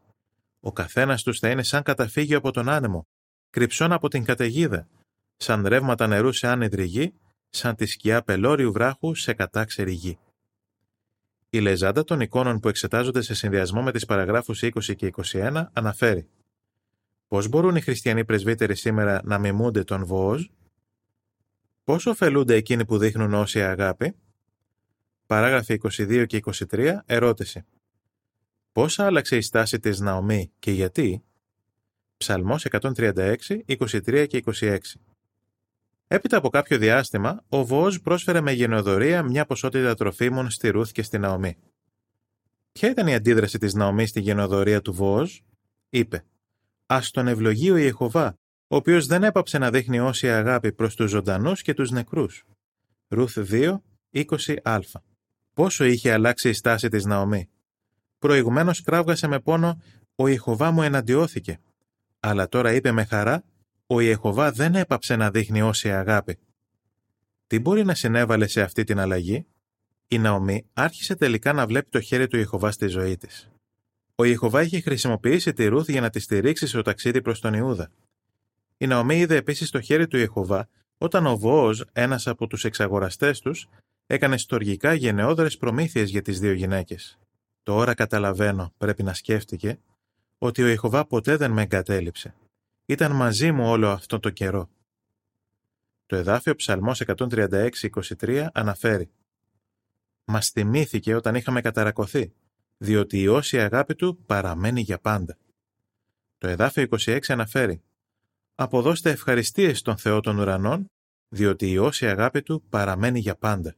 Ο 0.60 0.72
καθένας 0.72 1.22
τους 1.22 1.38
θα 1.38 1.50
είναι 1.50 1.62
σαν 1.62 1.82
καταφύγιο 1.82 2.38
από 2.38 2.50
τον 2.50 2.68
άνεμο, 2.68 3.06
κρυψών 3.50 3.92
από 3.92 4.08
την 4.08 4.24
καταιγίδα, 4.24 4.88
σαν 5.36 5.66
ρεύματα 5.66 6.06
νερού 6.06 6.32
σε 6.32 6.46
άνεδρη 6.48 6.84
γη, 6.84 7.14
σαν 7.50 7.74
τη 7.74 7.86
σκιά 7.86 8.22
πελώριου 8.22 8.72
βράχου 8.72 9.14
σε 9.14 9.32
κατάξερη 9.32 9.92
γη. 9.92 10.18
Η 11.50 11.58
λεζάντα 11.60 12.04
των 12.04 12.20
εικόνων 12.20 12.60
που 12.60 12.68
εξετάζονται 12.68 13.20
σε 13.20 13.34
συνδυασμό 13.34 13.82
με 13.82 13.92
τις 13.92 14.04
παραγράφους 14.04 14.62
20 14.62 14.96
και 14.96 15.12
21 15.32 15.64
αναφέρει 15.72 16.28
Πώς 17.28 17.48
μπορούν 17.48 17.76
οι 17.76 17.80
χριστιανοί 17.80 18.24
πρεσβύτεροι 18.24 18.76
σήμερα 18.76 19.20
να 19.24 19.38
μιμούνται 19.38 19.84
τον 19.84 20.04
Βόος; 20.04 20.50
Πώς 21.84 22.06
ωφελούνται 22.06 22.54
εκείνοι 22.54 22.84
που 22.84 22.98
δείχνουν 22.98 23.34
όσια 23.34 23.70
αγάπη; 23.70 24.16
Παράγραφοι 25.30 25.80
22 25.82 26.24
και 26.26 26.42
23 26.70 26.98
ερώτηση 27.06 27.64
Πώς 28.72 28.98
άλλαξε 28.98 29.36
η 29.36 29.40
στάση 29.40 29.78
της 29.78 30.00
Ναομή 30.00 30.52
και 30.58 30.70
γιατί; 30.70 31.22
Ψαλμός 32.16 32.66
136, 32.70 33.36
23 33.66 34.26
και 34.28 34.42
26 34.60 34.78
Έπειτα 36.06 36.36
από 36.36 36.48
κάποιο 36.48 36.78
διάστημα, 36.78 37.44
ο 37.48 37.64
Βόζ 37.64 37.96
πρόσφερε 37.96 38.40
με 38.40 38.52
γενοδορία 38.52 39.22
μια 39.22 39.46
ποσότητα 39.46 39.94
τροφίμων 39.94 40.50
στη 40.50 40.68
Ρούθ 40.68 40.90
και 40.90 41.02
στη 41.02 41.18
Ναομή. 41.18 41.56
Ποια 42.72 42.90
ήταν 42.90 43.06
η 43.06 43.14
αντίδραση 43.14 43.58
της 43.58 43.74
Ναομή 43.74 44.06
στη 44.06 44.20
γενοδορία 44.20 44.80
του 44.80 44.92
Βόζ; 44.92 45.38
Είπε 45.90 46.24
«Α 46.86 46.98
τον 47.10 47.28
ευλογεί 47.28 47.70
ο 47.70 47.76
Ιεχωβά, 47.76 48.38
ο 48.68 48.76
οποίος 48.76 49.06
δεν 49.06 49.22
έπαψε 49.22 49.58
να 49.58 49.70
δείχνει 49.70 50.00
όση 50.00 50.30
αγάπη 50.30 50.72
προς 50.72 50.94
τους 50.94 51.10
ζωντανούς 51.10 51.62
και 51.62 51.74
τους 51.74 51.90
νεκρούς». 51.90 52.44
Ρούθ 53.08 53.38
2, 53.38 53.82
20α. 54.12 54.80
Πόσο 55.60 55.84
είχε 55.84 56.12
αλλάξει 56.12 56.48
η 56.48 56.52
στάση 56.52 56.88
της 56.88 57.04
Ναομή. 57.04 57.48
Προηγουμένως 58.18 58.82
κράβγασε 58.82 59.26
με 59.26 59.40
πόνο 59.40 59.82
«Ο 60.14 60.28
Ιεχωβά 60.28 60.70
μου 60.70 60.82
εναντιώθηκε». 60.82 61.60
Αλλά 62.20 62.48
τώρα 62.48 62.72
είπε 62.72 62.92
με 62.92 63.04
χαρά 63.04 63.44
ο 63.86 64.00
Ιεχωβά 64.00 64.52
δεν 64.52 64.74
έπαψε 64.74 65.16
να 65.16 65.30
δείχνει 65.30 65.62
όση 65.62 65.90
αγάπη. 65.90 66.38
Τι 67.46 67.58
μπορεί 67.58 67.84
να 67.84 67.94
συνέβαλε 67.94 68.46
σε 68.46 68.62
αυτή 68.62 68.84
την 68.84 68.98
αλλαγή; 68.98 69.46
Η 70.08 70.18
Ναομή 70.18 70.66
άρχισε 70.72 71.14
τελικά 71.16 71.52
να 71.52 71.66
βλέπει 71.66 71.90
το 71.90 72.00
χέρι 72.00 72.26
του 72.26 72.36
Ιεχωβά 72.36 72.70
στη 72.70 72.86
ζωή 72.86 73.16
της. 73.16 73.50
Ο 74.14 74.24
Ιεχωβά 74.24 74.62
είχε 74.62 74.80
χρησιμοποιήσει 74.80 75.52
τη 75.52 75.66
Ρούθ 75.66 75.88
για 75.88 76.00
να 76.00 76.10
τη 76.10 76.20
στηρίξει 76.20 76.66
στο 76.66 76.82
ταξίδι 76.82 77.22
προς 77.22 77.40
τον 77.40 77.54
Ιούδα. 77.54 77.90
Η 78.76 78.86
Ναομή 78.86 79.18
είδε 79.18 79.36
επίσης 79.36 79.70
το 79.70 79.80
χέρι 79.80 80.06
του 80.06 80.16
Ιεχωβά 80.16 80.68
όταν 80.98 81.26
ο 81.26 81.36
Βόος, 81.36 81.84
ένας 81.92 82.26
από 82.26 82.46
τους 82.46 82.64
εξαγοραστές 82.64 83.40
τους, 83.40 83.68
έκανε 84.12 84.36
στοργικά 84.36 84.94
γενναιόδορε 84.94 85.48
προμήθειες 85.50 86.10
για 86.10 86.22
τις 86.22 86.40
δύο 86.40 86.52
γυναίκες. 86.52 87.18
Τώρα 87.62 87.94
καταλαβαίνω, 87.94 88.72
πρέπει 88.78 89.02
να 89.02 89.14
σκέφτηκε, 89.14 89.80
ότι 90.38 90.62
ο 90.62 90.66
Ιεχωβά 90.66 91.06
ποτέ 91.06 91.36
δεν 91.36 91.50
με 91.50 91.62
εγκατέλειψε 91.62 92.34
ήταν 92.86 93.12
μαζί 93.12 93.52
μου 93.52 93.68
όλο 93.68 93.88
αυτό 93.88 94.20
το 94.20 94.30
καιρό. 94.30 94.70
Το 96.06 96.16
εδάφιο 96.16 96.54
Ψαλμός 96.54 97.02
136-23 97.06 98.46
αναφέρει 98.52 99.10
«Μας 100.24 100.48
θυμήθηκε 100.48 101.14
όταν 101.14 101.34
είχαμε 101.34 101.60
καταρακωθεί, 101.60 102.32
διότι 102.76 103.20
η 103.20 103.28
όση 103.28 103.60
αγάπη 103.60 103.94
του 103.94 104.22
παραμένει 104.26 104.80
για 104.80 104.98
πάντα». 104.98 105.38
Το 106.38 106.48
εδάφιο 106.48 106.86
26 106.90 107.18
αναφέρει 107.28 107.82
«Αποδώστε 108.54 109.10
ευχαριστίες 109.10 109.78
στον 109.78 109.96
Θεό 109.96 110.20
των 110.20 110.38
ουρανών, 110.38 110.86
διότι 111.28 111.70
η 111.70 111.78
όση 111.78 112.06
αγάπη 112.06 112.42
του 112.42 112.62
παραμένει 112.68 113.20
για 113.20 113.36
πάντα». 113.36 113.74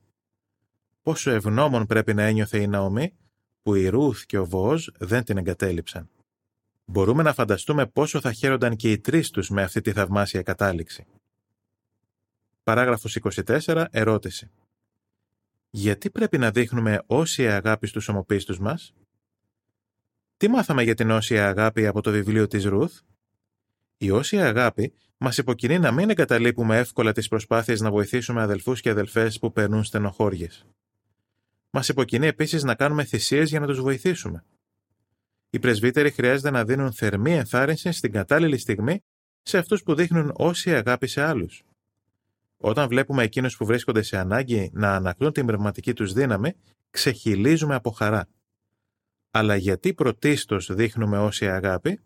Πόσο 1.03 1.31
ευγνώμων 1.31 1.87
πρέπει 1.87 2.15
να 2.15 2.23
ένιωθε 2.23 2.61
η 2.61 2.67
Ναομή, 2.67 3.15
που 3.63 3.75
η 3.75 3.89
Ρούθ 3.89 4.25
και 4.25 4.39
ο 4.39 4.47
Βοός 4.47 4.93
δεν 4.99 5.25
την 5.25 5.37
εγκατέλειψαν. 5.37 6.11
Μπορούμε 6.85 7.23
να 7.23 7.35
φανταστούμε 7.35 7.87
πόσο 7.87 8.21
θα 8.21 8.33
χαίρονταν 8.33 8.77
και 8.77 8.91
οι 8.91 8.99
τρεις 8.99 9.31
τους 9.31 9.51
με 9.51 9.63
αυτή 9.63 9.81
τη 9.81 9.93
θαυμάσια 9.93 10.43
κατάληξη. 10.43 11.07
Παράγραφος 12.63 13.17
24. 13.17 13.87
Ερώτηση. 13.91 14.51
Γιατί 15.71 16.11
πρέπει 16.11 16.39
να 16.39 16.51
δείχνουμε 16.51 17.03
όσια 17.07 17.57
αγάπη 17.57 17.87
στους 17.87 18.09
ομοπίστους 18.09 18.59
μας; 18.59 18.93
Τι 20.37 20.49
μάθαμε 20.49 20.83
για 20.83 20.95
την 20.95 21.11
όσια 21.11 21.49
αγάπη 21.49 21.87
από 21.87 22.01
το 22.01 22.11
βιβλίο 22.11 22.47
της 22.47 22.65
Ρουθ; 22.65 23.01
Η 23.97 24.11
όσια 24.11 24.47
αγάπη 24.47 24.93
μας 25.17 25.39
υποκινεί 25.39 25.79
να 25.79 25.93
μην 25.93 26.11
εγκαταλείπουμε 26.11 26.79
εύκολα 26.79 27.13
τις 27.13 27.29
προσπάθειες 27.29 27.81
να 27.81 27.91
βοηθήσουμε 27.91 28.43
αδελφούς 28.43 28.81
και 28.81 28.91
αδελφές 28.91 29.39
που 29.39 29.53
περνούν 29.53 29.85
στενοχώριες. 29.85 30.67
Μας 31.75 31.89
υποκινεί 31.89 32.27
επίσης 32.27 32.63
να 32.63 32.75
κάνουμε 32.75 33.05
θυσίες 33.05 33.49
για 33.49 33.61
να 33.61 33.67
τους 33.67 33.81
βοηθήσουμε. 33.81 34.45
Οι 35.51 35.59
πρεσβύτεροι 35.59 36.11
χρειάζεται 36.11 36.51
να 36.51 36.65
δίνουν 36.65 36.93
θερμή 36.93 37.33
ενθάρρυνση 37.33 37.93
στην 37.93 38.13
κατάλληλη 38.13 38.59
στιγμή 38.59 39.03
σε 39.43 39.59
αυτούς 39.59 39.83
που 39.83 39.95
δείχνουν 39.95 40.33
όση 40.37 40.75
αγάπη 40.75 41.07
σε 41.07 41.23
άλλους. 41.23 41.63
Όταν 42.57 42.89
βλέπουμε 42.89 43.23
εκείνους 43.23 43.57
που 43.57 43.67
βρίσκονται 43.67 44.03
σε 44.03 44.17
ανάγκη 44.17 44.71
να 44.73 44.95
ανακτούν 44.95 45.33
την 45.33 45.47
πνευματική 45.47 45.93
τους 45.93 46.13
δύναμη, 46.13 46.55
ξεχυλίζουμε 46.91 47.75
από 47.75 47.91
χαρά. 47.91 48.29
Αλλά 49.31 49.57
γιατί 49.57 49.95
πρωτίστως 49.95 50.75
δείχνουμε 50.75 51.19
όση 51.19 51.49
αγάπη, 51.49 52.01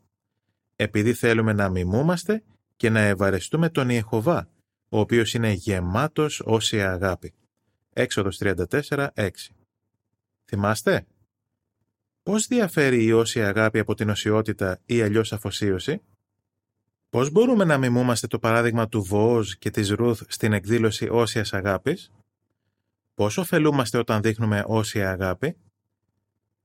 επειδή 0.77 1.13
θέλουμε 1.13 1.53
να 1.53 1.69
μιμούμαστε 1.69 2.43
και 2.77 2.91
να 2.91 3.01
ευαρεστούμε 3.01 3.69
τον 3.69 3.89
Ιεχωβά, 3.89 4.49
ο 4.89 4.99
οποίος 4.99 5.35
είναι 5.35 5.53
γεμάτος 5.53 6.43
όση 6.45 6.83
αγάπη. 6.83 7.35
Έξοδος 7.99 8.39
34, 8.39 9.09
6. 9.15 9.31
Θυμάστε; 10.45 11.07
Πώς 12.23 12.47
διαφέρει 12.47 13.05
η 13.05 13.13
όσια 13.13 13.49
αγάπη 13.49 13.79
από 13.79 13.95
την 13.95 14.09
οσιότητα 14.09 14.81
ή 14.87 15.03
αλλιώς 15.03 15.33
αφοσίωση; 15.33 16.03
Πώς 17.09 17.31
μπορούμε 17.31 17.65
να 17.65 17.79
μιμούμαστε 17.79 18.27
το 18.27 18.39
παράδειγμα 18.39 18.89
του 18.89 19.03
Βοός 19.03 19.57
και 19.57 19.71
της 19.71 19.91
Ρούθ 19.91 20.23
στην 20.29 20.53
εκδήλωση 20.53 21.09
όσιας 21.09 21.53
αγάπης; 21.53 22.11
Πώς 23.15 23.37
ωφελούμαστε 23.37 23.99
όταν 23.99 24.23
δείχνουμε 24.23 24.65
όσια 24.67 25.11
αγάπη; 25.11 25.57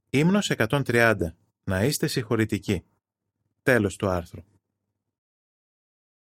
Ύμνος 0.10 0.50
130. 0.50 1.16
Να 1.64 1.84
είστε 1.84 2.08
συγχωρητικοί. 2.08 2.84
Τέλος 3.64 3.96
του 3.96 4.10
άρθρου. 4.10 4.44